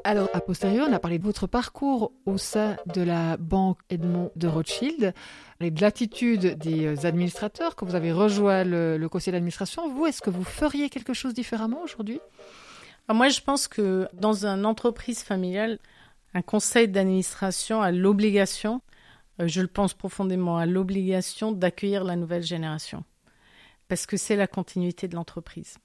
Alors, 0.07 0.29
a 0.33 0.39
posteriori, 0.39 0.85
on 0.87 0.93
a 0.93 0.99
parlé 0.99 1.17
de 1.17 1.23
votre 1.23 1.47
parcours 1.47 2.11
au 2.27 2.37
sein 2.37 2.77
de 2.93 3.01
la 3.01 3.37
Banque 3.37 3.79
Edmond 3.89 4.31
de 4.35 4.47
Rothschild 4.47 5.15
et 5.59 5.71
de 5.71 5.81
l'attitude 5.81 6.59
des 6.59 7.07
administrateurs 7.07 7.75
que 7.75 7.85
vous 7.85 7.95
avez 7.95 8.11
rejoint 8.11 8.63
le, 8.63 9.03
conseil 9.07 9.31
d'administration. 9.31 9.89
Vous, 9.89 10.05
est-ce 10.05 10.21
que 10.21 10.29
vous 10.29 10.43
feriez 10.43 10.91
quelque 10.91 11.15
chose 11.15 11.33
différemment 11.33 11.81
aujourd'hui? 11.81 12.19
Ah, 13.07 13.15
Moi, 13.15 13.29
je 13.29 13.41
pense 13.41 13.67
que 13.67 14.07
dans 14.13 14.45
une 14.45 14.67
entreprise 14.67 15.23
familiale, 15.23 15.79
un 16.35 16.43
conseil 16.43 16.87
d'administration 16.87 17.81
a 17.81 17.91
l'obligation, 17.91 18.83
euh, 19.41 19.47
je 19.47 19.61
le 19.61 19.67
pense 19.67 19.95
profondément, 19.95 20.59
a 20.59 20.67
l'obligation 20.67 21.51
d'accueillir 21.51 22.03
la 22.03 22.15
nouvelle 22.15 22.43
génération. 22.43 23.03
Parce 23.87 24.05
que 24.05 24.17
c'est 24.17 24.35
la 24.35 24.45
continuité 24.45 25.07
de 25.07 25.15
l'entreprise. 25.15 25.79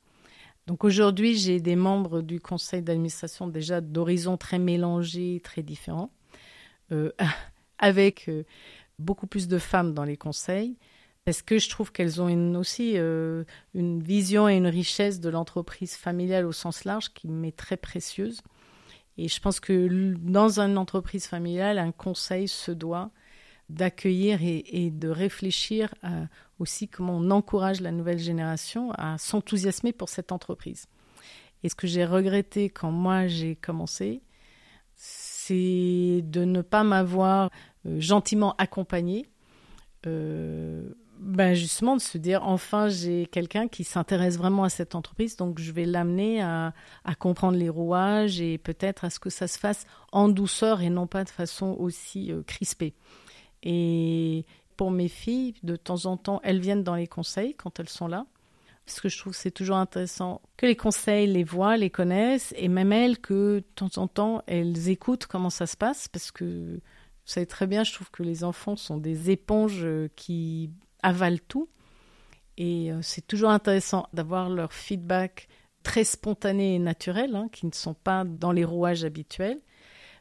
Donc 0.67 0.85
aujourd'hui, 0.85 1.37
j'ai 1.37 1.61
des 1.61 1.77
membres 1.77 2.23
du 2.23 2.41
conseil 2.41 2.83
d'administration 2.83 3.49
déjà 3.49 3.81
d'horizons 3.81 4.37
très 4.37 4.59
mélangés, 4.59 5.41
très 5.43 5.63
différents, 5.63 6.13
euh, 6.93 7.13
avec 7.79 8.29
euh, 8.29 8.45
beaucoup 8.99 9.27
plus 9.27 9.49
de 9.49 9.59
femmes 9.59 9.95
dans 9.95 10.05
les 10.05 10.17
conseils, 10.17 10.77
parce 11.25 11.43
que 11.43 11.59
je 11.59 11.69
trouve 11.69 11.93
qu'elles 11.93 12.21
ont 12.21 12.55
aussi 12.55 12.93
euh, 12.97 13.45
une 13.75 14.03
vision 14.03 14.49
et 14.49 14.57
une 14.57 14.67
richesse 14.67 15.21
de 15.21 15.29
l'entreprise 15.29 15.95
familiale 15.95 16.47
au 16.47 16.53
sens 16.53 16.85
large 16.85 17.13
qui 17.13 17.29
m'est 17.29 17.57
très 17.57 17.77
précieuse. 17.77 18.41
Et 19.19 19.29
je 19.29 19.41
pense 19.41 19.61
que 19.61 20.15
dans 20.19 20.61
une 20.61 20.79
entreprise 20.79 21.27
familiale, 21.27 21.79
un 21.79 21.93
conseil 21.93 22.49
se 22.49 22.71
doit 22.71 23.11
d'accueillir 23.71 24.41
et, 24.43 24.91
de 24.91 25.09
réfléchir 25.09 25.95
aussi 26.59 26.89
comment 26.89 27.17
on 27.17 27.31
encourage 27.31 27.81
la 27.81 27.91
nouvelle 27.91 28.19
génération 28.19 28.93
à 28.93 29.19
s'enthousiasmer 29.19 29.93
pour 29.93 30.09
cette 30.09 30.33
entreprise. 30.33 30.87
Et 31.63 31.69
ce 31.69 31.75
que 31.75 31.87
j'ai 31.87 32.05
regretté 32.05 32.71
quand 32.71 32.91
moi 32.91 33.27
j'ai 33.27 33.57
commencé, 33.57 34.23
c'est 34.95 36.23
de 36.23 36.45
ne 36.45 36.63
pas 36.63 36.85
m'avoir 36.85 37.51
euh, 37.87 38.01
gentiment 38.01 38.55
accompagné. 38.59 39.27
Euh, 40.07 40.93
ben 41.19 41.53
justement 41.53 41.97
de 41.97 42.01
se 42.01 42.17
dire 42.17 42.43
enfin 42.45 42.89
j'ai 42.89 43.27
quelqu'un 43.27 43.69
qui 43.69 43.85
s'intéresse 43.85 44.39
vraiment 44.39 44.65
à 44.65 44.71
cette 44.71 44.95
entreprise 44.95 45.37
donc 45.37 45.59
je 45.59 45.71
vais 45.71 45.85
l'amener 45.85 46.41
à, 46.41 46.73
comprendre 47.19 47.59
les 47.59 47.69
rouages 47.69 48.41
et 48.41 48.57
peut-être 48.57 49.05
à 49.05 49.11
ce 49.11 49.19
que 49.19 49.29
ça 49.29 49.47
se 49.47 49.59
fasse 49.59 49.85
en 50.13 50.31
douceur 50.31 50.81
et 50.81 50.89
non 50.89 51.07
pas 51.07 51.25
de 51.25 51.29
façon 51.29 51.77
aussi 51.79 52.33
euh, 52.33 52.43
crispée 52.43 52.95
et 53.63 54.45
pour 54.77 54.91
mes 54.91 55.09
filles, 55.09 55.55
de 55.63 55.77
temps 55.77 56.07
en 56.07 56.17
temps, 56.17 56.41
elles 56.43 56.61
viennent 56.61 56.85
dans 56.85 56.95
les 56.95 57.07
conseils 57.07 57.55
quand 57.55 57.81
elles 57.81 57.89
sont 57.89 58.09
là. 58.09 58.27
Parce 58.87 59.01
que 59.01 59.09
je 59.09 59.19
trouve 59.19 59.35
que 59.35 59.39
c'est 59.39 59.51
toujours 59.51 59.77
intéressant 59.77 60.41
que 60.57 60.67
les 60.67 60.75
conseils 60.75 61.27
les 61.27 61.45
voient, 61.45 61.77
les 61.77 61.91
connaissent, 61.91 62.55
et 62.57 62.69
même 62.69 62.93
elles, 62.93 63.19
que 63.19 63.59
de 63.59 63.65
temps 63.75 63.99
en 63.99 64.09
temps, 64.09 64.43
elles 64.47 64.89
écoutent 64.89 65.27
comment 65.27 65.51
ça 65.51 65.67
se 65.67 65.77
passe. 65.77 66.09
Parce 66.09 66.31
que 66.33 66.81
vous 67.31 67.33
savez 67.33 67.47
très 67.47 67.67
bien, 67.67 67.85
je 67.85 67.93
trouve 67.93 68.11
que 68.11 68.23
les 68.23 68.43
enfants 68.43 68.77
sont 68.77 68.97
des 68.97 69.31
éponges 69.31 69.85
euh, 69.85 70.09
qui 70.17 70.71
avalent 71.03 71.39
tout. 71.47 71.69
Et 72.57 72.91
euh, 72.91 73.01
c'est 73.03 73.27
toujours 73.27 73.51
intéressant 73.51 74.09
d'avoir 74.13 74.49
leur 74.49 74.73
feedback 74.73 75.49
très 75.83 76.05
spontané 76.05 76.75
et 76.75 76.79
naturel, 76.79 77.37
hein, 77.37 77.49
qui 77.53 77.67
ne 77.67 77.73
sont 77.73 77.95
pas 77.95 78.25
dans 78.25 78.53
les 78.53 78.65
rouages 78.65 79.05
habituels. 79.05 79.61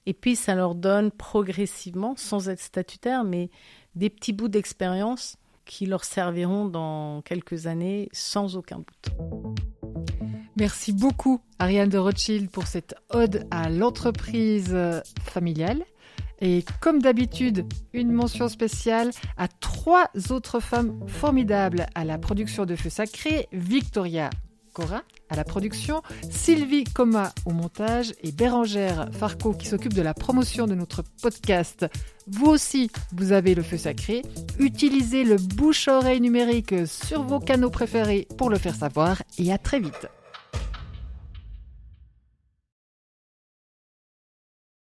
Et 0.10 0.13
puis, 0.13 0.36
ça 0.36 0.56
leur 0.56 0.74
donne 0.74 1.12
progressivement, 1.12 2.15
sans 2.17 2.50
être 2.50 2.62
statutaire, 2.62 3.24
mais 3.24 3.52
des 3.93 4.10
petits 4.10 4.34
bouts 4.34 4.48
d'expérience 4.48 5.38
qui 5.65 5.86
leur 5.86 6.04
serviront 6.04 6.65
dans 6.65 7.22
quelques 7.22 7.67
années 7.67 8.10
sans 8.12 8.58
aucun 8.58 8.78
doute. 8.78 10.10
Merci 10.56 10.93
beaucoup, 10.93 11.41
Ariane 11.60 11.89
de 11.89 12.00
Rothschild, 12.00 12.50
pour 12.50 12.65
cette 12.65 12.95
ode 13.12 13.45
à 13.52 13.69
l'entreprise 13.69 14.76
familiale. 15.22 15.84
Et 16.41 16.65
comme 16.82 17.04
d'habitude, 17.04 17.67
une 17.93 18.12
mention 18.12 18.50
spéciale 18.50 19.12
à 19.38 19.48
trois 19.48 20.10
autres 20.32 20.60
femmes 20.60 21.00
formidables 21.06 21.86
à 21.93 22.04
la 22.04 22.17
production 22.17 22.65
de 22.65 22.76
Feu 22.76 22.89
Sacré, 22.89 23.48
Victoria 23.52 24.32
À 25.30 25.36
la 25.36 25.44
production, 25.44 26.02
Sylvie 26.30 26.86
Coma 26.86 27.34
au 27.46 27.52
montage 27.52 28.13
et 28.24 28.32
Bérangère 28.32 29.10
Farco 29.12 29.54
qui 29.54 29.68
s'occupe 29.68 29.94
de 29.94 30.02
la 30.02 30.13
promotion 30.13 30.68
de 30.68 30.76
notre 30.76 31.04
podcast. 31.22 31.86
Vous 32.28 32.48
aussi, 32.48 32.89
vous 33.13 33.32
avez 33.32 33.56
le 33.56 33.63
feu 33.63 33.78
sacré. 33.78 34.22
Utilisez 34.60 35.24
le 35.24 35.38
bouche-oreille 35.38 36.22
numérique 36.22 36.74
sur 36.88 37.24
vos 37.24 37.39
canaux 37.39 37.70
préférés 37.70 38.28
pour 38.38 38.50
le 38.50 38.58
faire 38.58 38.76
savoir 38.76 39.22
et 39.38 39.52
à 39.52 39.58
très 39.58 39.80
vite. 39.80 40.08